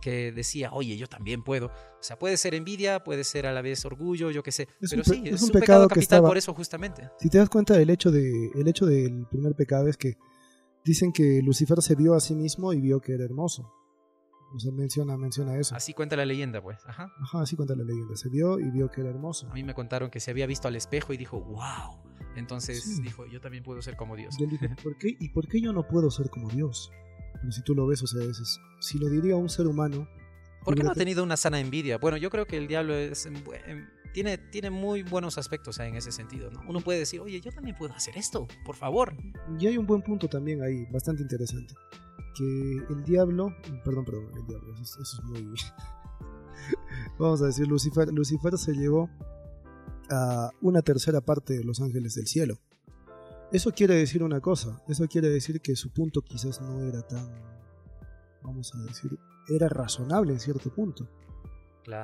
[0.00, 3.62] que decía, "Oye, yo también puedo." O sea, puede ser envidia, puede ser a la
[3.62, 6.02] vez orgullo, yo qué sé, Es pero un sí, es es, un pecado pecado capital
[6.02, 7.02] estaba- por eso justamente.
[7.18, 10.14] Si te das cuenta, el hecho, de, el hecho del primer pecado es que
[10.86, 13.72] dicen que Lucifer se vio a sí mismo y vio que era hermoso.
[14.54, 15.74] O sea, menciona, menciona eso.
[15.74, 16.78] Así cuenta la leyenda, pues.
[16.86, 17.12] Ajá.
[17.20, 18.16] Ajá, así cuenta la leyenda.
[18.16, 19.48] Se vio y vio que era hermoso.
[19.50, 21.98] A mí me contaron que se había visto al espejo y dijo, wow.
[22.36, 23.02] Entonces Sí.
[23.02, 24.36] dijo, yo también puedo ser como Dios.
[24.38, 25.16] Y él dijo, ¿por qué?
[25.18, 26.90] ¿y por qué yo no puedo ser como Dios?
[27.40, 30.08] Pero si tú lo ves, o sea, es- si lo diría un ser humano,
[30.64, 31.98] ¿Por qué no ha tenido una sana envidia?
[31.98, 35.94] Bueno, yo creo que el diablo es, bu- en- tiene, tiene muy buenos aspectos en
[35.94, 36.50] ese sentido.
[36.50, 36.62] ¿no?
[36.66, 39.14] Uno puede decir, oye, yo también puedo hacer esto, por favor.
[39.60, 41.74] Y hay un buen punto también ahí, bastante interesante.
[42.34, 43.54] Que el diablo,
[43.84, 45.54] perdón, perdón, el diablo, eso, es- eso es muy...
[47.18, 49.10] Vamos a decir, Lucifer, Lucifer se llevó
[50.08, 52.56] a una tercera parte de los ángeles del cielo.
[53.52, 57.28] Eso quiere decir una cosa, eso quiere decir que su punto quizás no era tan,
[58.42, 61.06] vamos a decir, era razonable en cierto punto.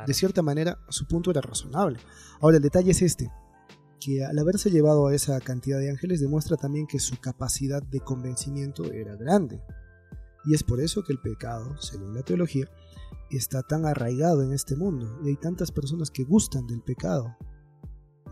[0.07, 1.99] De cierta manera, su punto era razonable.
[2.41, 3.31] Ahora, el detalle es este,
[4.01, 8.01] que al haberse llevado a esa cantidad de ángeles demuestra también que su capacidad de
[8.01, 9.63] convencimiento era grande.
[10.45, 12.67] Y es por eso que el pecado, según la teología,
[13.31, 15.19] está tan arraigado en este mundo.
[15.25, 17.37] Y hay tantas personas que gustan del pecado.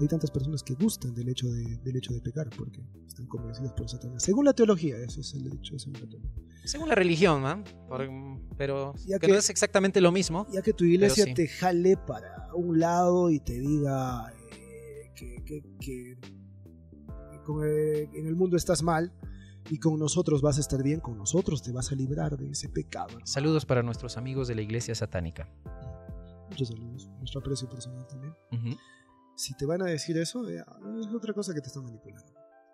[0.01, 3.73] Hay tantas personas que gustan del hecho de, del hecho de pecar porque están convencidos
[3.73, 4.23] por Satanás.
[4.23, 5.79] Según la teología, eso es el hecho.
[5.79, 6.43] Según la teología.
[6.65, 7.63] Según la religión, ¿no?
[7.89, 8.09] Por-
[8.57, 10.47] pero Ya que que- no es exactamente lo mismo.
[10.53, 11.35] ya que tu iglesia sí.
[11.35, 18.09] te jale para un lado y te diga eh, que, que- que- que con el-
[18.15, 19.13] en el mundo estás mal
[19.69, 22.69] y con nosotros vas a estar bien, con nosotros te vas a librar de ese
[22.71, 23.19] pecado.
[23.25, 25.49] Saludos para nuestros amigos de la iglesia satánica.
[26.49, 28.35] Muchos saludos, nuestro aprecio personal también.
[28.53, 28.77] Ujú.
[29.43, 30.63] Si te van a decir eso, eh,
[31.01, 32.31] es otra cosa que te están manipulando.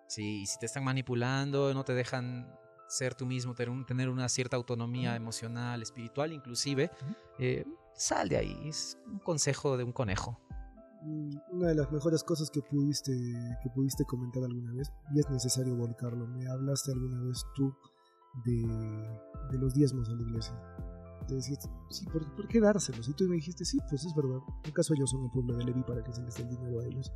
[0.07, 2.45] Sí, y si te están manipulando, no te dejan
[2.89, 6.91] ser tú mismo, tener, un- tener una cierta autonomía emocional, espiritual inclusive,
[7.39, 7.65] eh,
[7.95, 8.67] sal de ahí.
[8.67, 10.39] Es un consejo de un conejo.
[11.03, 13.11] Mm, Una de las mejores cosas que pudiste,
[13.63, 17.73] que pudiste comentar alguna vez, y es necesario volcarlo, me hablaste alguna vez tú
[18.45, 18.61] de,
[19.51, 20.55] de los diezmos a la iglesia.
[21.27, 23.07] Te decías, sí, ¿por, por qué dárselos?
[23.09, 24.39] Y tú me dijiste, sí, pues es verdad.
[24.67, 26.85] ¿Acaso ellos son el pueblo de Levi para que se les dé el dinero a
[26.85, 27.11] ellos?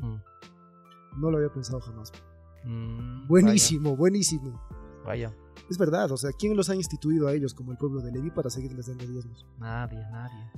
[0.00, 1.20] Mm.
[1.20, 2.12] No lo había pensado jamás.
[2.64, 4.60] Mm, Buenísimo, buenísimo.
[5.04, 5.36] Vaya, vaya.
[5.70, 8.30] Es verdad, o sea, ¿quién los ha instituido a ellos como el pueblo de Levi
[8.30, 9.46] para seguirles dando diezmos?
[9.58, 10.50] Nadie, nadie.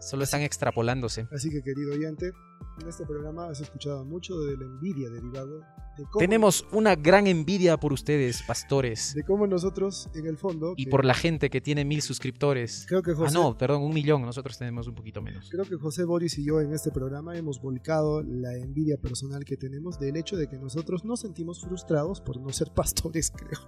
[0.00, 1.28] Solo están extrapolándose.
[1.32, 2.32] Así que, querido oyente,
[2.80, 5.58] en este programa has escuchado mucho de la envidia derivado
[5.98, 9.12] de cómo, Tenemos una gran envidia por ustedes, pastores.
[9.14, 12.86] de cómo nosotros, en el fondo, Y que- por la gente que tiene mil suscriptores.
[12.88, 14.22] creo que Ah, José, no, perdón, un millón.
[14.22, 15.48] Nosotros tenemos un poquito menos.
[15.50, 19.56] creo que José Boris y yo en este programa hemos volcado la envidia personal que
[19.56, 23.60] tenemos del hecho de que nosotros nos sentimos frustrados por no ser pastores, creo.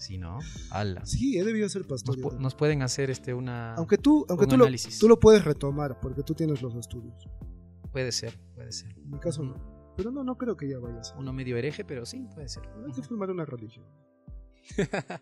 [0.00, 0.38] Sí, ¿no?
[0.70, 1.04] Ala.
[1.04, 2.40] Sí, he debido ser pastor.
[2.40, 3.74] nos pueden hacer este una...
[3.74, 4.66] Aunque tú, aunque un tú lo,
[4.98, 7.28] tú lo puedes retomar porque tú tienes los estudios.
[7.92, 8.96] Puede ser, puede ser.
[8.96, 9.92] En mi caso no.
[9.98, 11.18] Pero no, no creo que ya vaya a ser.
[11.18, 12.62] Uno medio hereje, pero sí, puede ser.
[12.86, 13.84] Hay que formar una religión.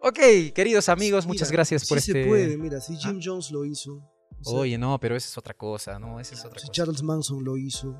[0.00, 0.18] Ok,
[0.54, 2.22] queridos amigos, Mira, muchas gracias por sí este...
[2.22, 3.94] se puede, mira, si Jim Jones lo hizo.
[3.96, 6.20] o sea, Oye, no, pero esa es otra cosa, ¿no?
[6.20, 6.72] Esa es otra si cosa.
[6.72, 7.96] Charles Manson lo hizo.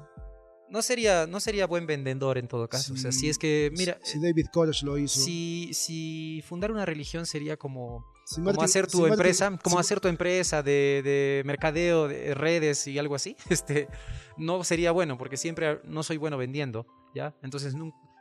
[0.71, 2.95] No sería, no sería buen vendedor en todo caso.
[2.95, 5.21] o sea, si es que, mira, Si David Koresh lo hizo.
[5.21, 9.77] si, si fundar una religión sería como, si como hacer si tu Martin- empresa, como
[9.77, 13.89] si- hacer tu empresa de, de mercadeo, de redes y algo así, este,
[14.37, 17.35] no sería bueno porque siempre no soy bueno vendiendo, ¿ya?
[17.43, 17.75] Entonces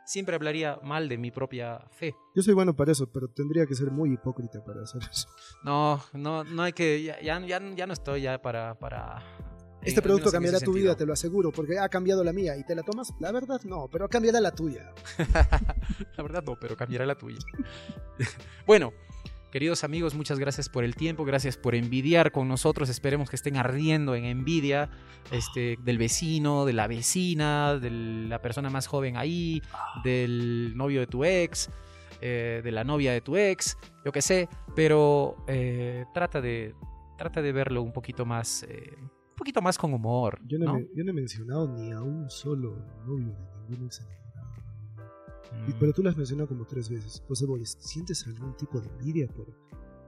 [0.06, 2.14] siempre hablaría mal de mi propia fe.
[2.34, 5.28] Yo soy bueno para eso, pero tendría que ser muy hipócrita para hacer eso.
[5.64, 8.74] No, no, no hay que, ya, ya, ya- ya no estoy ya para...
[8.78, 9.22] para
[9.82, 12.74] Este producto cambiará tu vida, te lo aseguro, porque ha cambiado la mía y te
[12.74, 13.12] la tomas.
[13.20, 14.92] La verdad, no, pero cambiará la tuya.
[16.16, 17.38] La verdad no, pero cambiará la tuya.
[18.66, 18.92] bueno,
[19.52, 22.88] queridos amigos, muchas gracias por el tiempo, gracias por envidiar con nosotros.
[22.88, 24.90] Esperemos que estén ardiendo en envidia
[25.30, 29.62] este, del vecino, de la vecina, de la persona más joven ahí,
[30.02, 31.70] del novio de tu ex,
[32.20, 36.74] eh, de la novia de tu ex, yo qué sé, pero eh, trata, de,
[37.16, 38.64] trata de verlo un poquito más...
[38.64, 38.96] eh,
[39.38, 40.38] poquito más con humor.
[40.46, 40.74] Yo no, ¿no?
[40.74, 42.76] Me, yo no he mencionado ni a un solo
[43.06, 44.02] novio de ningún ex
[45.52, 45.72] Mm.
[45.78, 47.22] Pero tú lo has mencionado como tres veces.
[47.26, 49.46] José Boris, ¿sientes algún tipo de envidia por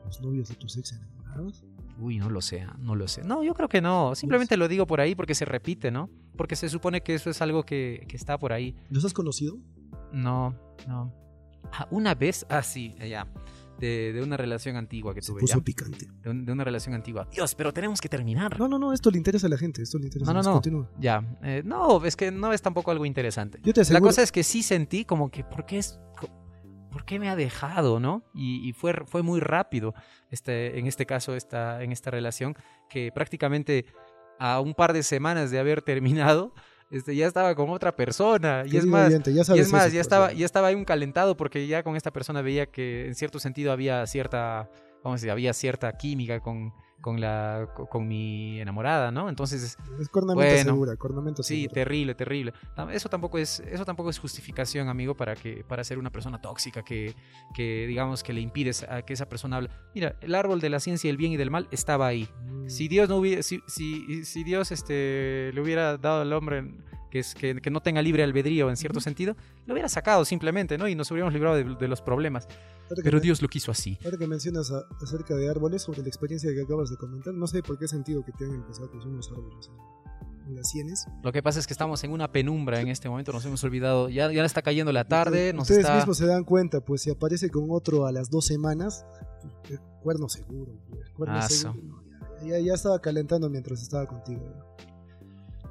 [0.04, 1.64] los novios de tus ex enamorados?
[1.98, 3.22] Uy, no lo sé, ah, no lo sé.
[3.22, 4.14] No, yo creo que no.
[4.14, 6.10] Simplemente lo digo por ahí porque se repite, ¿no?
[6.36, 8.74] Porque se supone que eso es algo que, que está por ahí.
[8.88, 9.58] ¿Los has conocido?
[10.12, 10.54] No,
[10.88, 11.12] no.
[11.72, 13.26] Ah, una vez, ah, sí, ya.
[13.80, 15.40] De, de una relación antigua que Se tuve.
[15.40, 15.64] puso ya.
[15.64, 16.06] picante.
[16.22, 17.26] De, un- de una relación antigua.
[17.32, 18.58] Dios, pero tenemos que terminar.
[18.60, 19.82] No, no, no, esto le interesa a la gente.
[19.82, 20.52] Esto le interesa No, no, a no.
[20.52, 20.90] Continúa.
[20.98, 21.22] Ya.
[21.42, 23.58] eh, no, es que no es tampoco algo interesante.
[23.64, 24.08] Yo te La aseguro.
[24.10, 25.98] cosa es que sí sentí como que, ¿por qué es.?
[26.92, 28.24] ¿Por qué me ha dejado, no?
[28.34, 29.94] Y, y fue, fue muy rápido,
[30.28, 32.56] este, en este caso, esta, en esta relación,
[32.88, 33.86] que prácticamente
[34.40, 36.52] a un par de semanas de haber terminado,
[36.90, 38.64] este, ya estaba con otra persona.
[38.66, 41.36] Y es más, oyente, ya y es más, ya estaba, ya estaba ahí un calentado
[41.36, 44.68] porque ya con esta persona veía que en cierto sentido había cierta,
[45.04, 49.28] a decir, había cierta química con, con, la, con, mi enamorada, ¿no?
[49.28, 50.70] Entonces, Es cornamento Bueno.
[50.72, 51.74] segura, cornamento Sí, segura.
[51.74, 52.52] terrible, terrible.
[52.92, 56.82] Eso tampoco es, eso tampoco es justificación, amigo, para que, para ser una persona tóxica
[56.82, 57.14] que,
[57.54, 59.70] que digamos que le impides a que esa persona hable.
[59.94, 62.28] Mira, el árbol de la ciencia del bien y del mal estaba ahí.
[62.44, 62.68] Mm.
[62.68, 66.74] Si Dios no hubiera, si, si, si Dios este, le hubiera dado al hombre
[67.10, 69.36] que, es, que, que no tenga libre albedrío en cierto sentido,
[69.66, 70.86] lo hubiera sacado simplemente, ¿no?
[70.86, 72.46] Y nos hubiéramos librado de, de los problemas.
[73.02, 73.98] Pero Dios lo quiso así.
[74.04, 77.46] Ahora que mencionas a- acerca de árboles, sobre la experiencia que acabas de comentar, no
[77.46, 79.70] sé por qué sentido que te han empezado a crecer unos árboles
[80.46, 81.06] en, las sienes.
[81.22, 84.08] Lo que pasa es que estamos en una penumbra en este momento, nos hemos olvidado,
[84.08, 85.94] ya, ya está cayendo la tarde, nos ustedes está...
[85.96, 89.04] mismos se dan cuenta, pues si aparece con otro a las dos semanas,
[89.70, 91.80] eh, cuerno seguro, pues, cuerno Ah, seguro.
[91.84, 92.02] no,
[92.42, 94.42] ya, ya- ya estaba calentando mientras estaba contigo.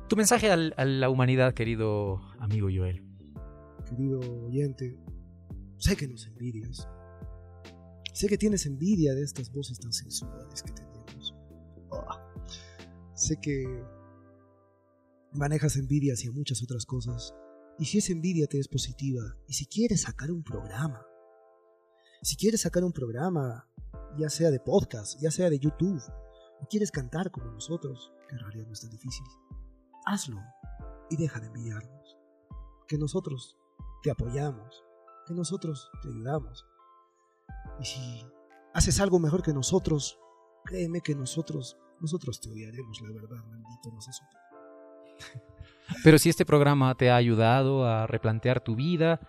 [0.07, 3.03] Tu mensaje al- a la humanidad, querido amigo Joel.
[3.89, 4.97] Querido oyente,
[5.77, 6.87] sé que nos envidias.
[8.13, 11.35] Sé que tienes envidia de estas voces tan sensuales que tenemos.
[11.91, 12.25] Ah.
[13.13, 13.83] Sé que
[15.33, 17.33] manejas envidia hacia muchas otras cosas.
[17.77, 21.05] Y si esa envidia te es positiva, y si quieres sacar un programa,
[22.21, 23.69] si quieres sacar un programa,
[24.17, 26.01] ya sea de podcast, ya sea de YouTube,
[26.61, 29.25] o quieres cantar como nosotros, que en realidad no es tan difícil,
[30.05, 30.41] hazlo
[31.09, 32.17] y deja de envidiarnos.
[32.87, 33.57] Que nosotros
[34.03, 34.83] te apoyamos,
[35.25, 36.65] que nosotros te ayudamos.
[37.79, 38.25] Y si
[38.73, 40.19] haces algo mejor que nosotros,
[40.65, 44.21] créeme que nosotros, nosotros te odiaremos, la verdad, maldito no seas
[45.33, 49.19] un Pero si este programa te ha ayudado a replantear tu vida,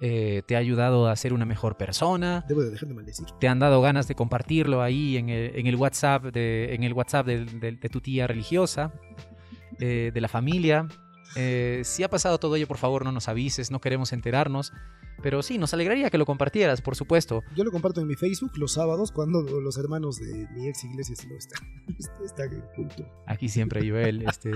[0.00, 3.26] eh, te ha ayudado a ser una mejor persona, Debo de dejar de maldecir.
[3.38, 6.94] te han dado ganas de compartirlo ahí en el, en el WhatsApp, de, en el
[6.94, 8.92] WhatsApp de, de- de tu tía religiosa,
[9.78, 10.88] eh, de la familia.
[11.36, 14.72] Eh, si ha pasado todo ello, por favor no nos avises, no queremos enterarnos.
[15.22, 17.42] Pero sí, nos alegraría que lo compartieras, por supuesto.
[17.54, 21.14] Yo lo comparto en mi Facebook los sábados cuando los hermanos de mi ex iglesia
[21.28, 21.60] lo están.
[22.24, 23.06] Están en culto.
[23.26, 24.50] Aquí siempre Joel, este,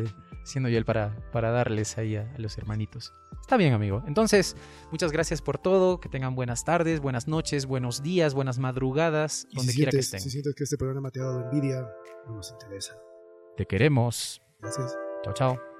[0.44, 3.12] siendo Joel para, para darles ahí a, a los hermanitos.
[3.42, 4.02] Está bien, amigo.
[4.06, 4.56] Entonces,
[4.90, 6.00] muchas gracias por todo.
[6.00, 9.98] Que tengan buenas tardes, buenas noches, buenos días, buenas madrugadas, Y donde si quiera que
[9.98, 10.20] estén.
[10.20, 11.86] si sientes que este programa te ha dado envidia,
[12.26, 12.94] no nos interesa.
[13.58, 14.40] Te queremos.
[14.62, 14.96] Gracias.
[15.24, 15.73] Chao, chao.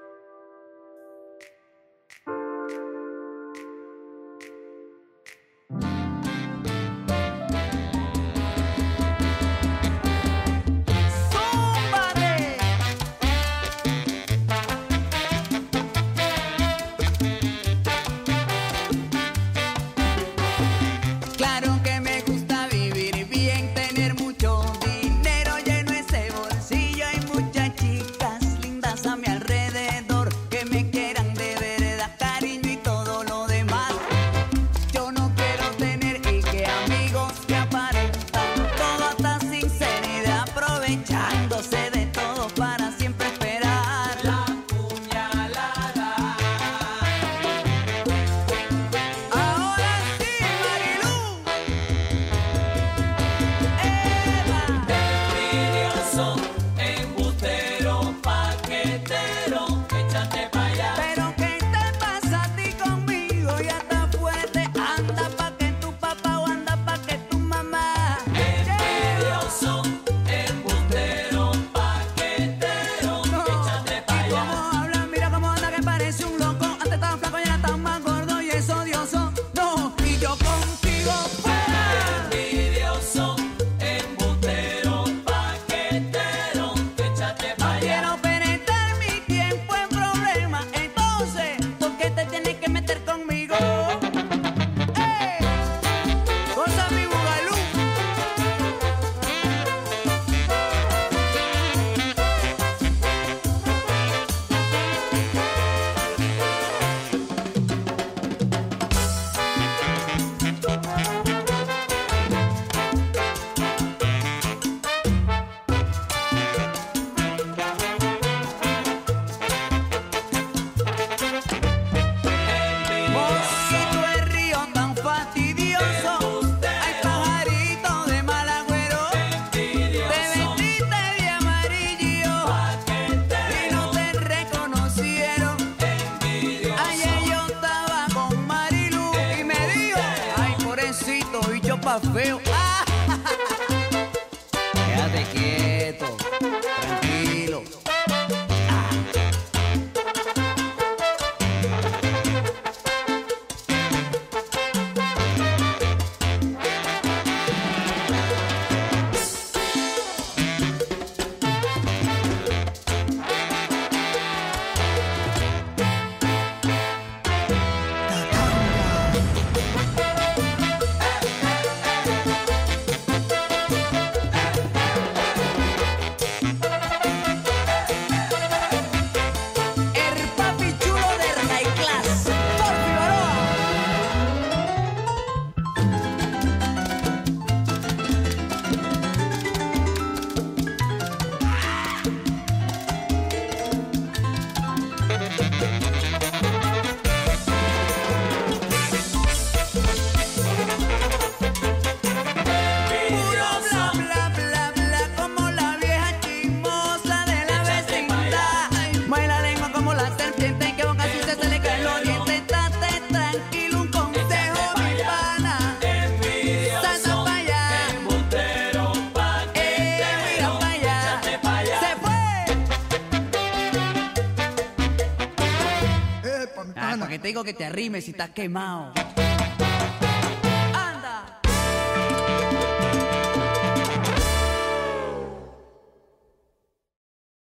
[227.45, 228.91] Que te arrimes si estás quemado.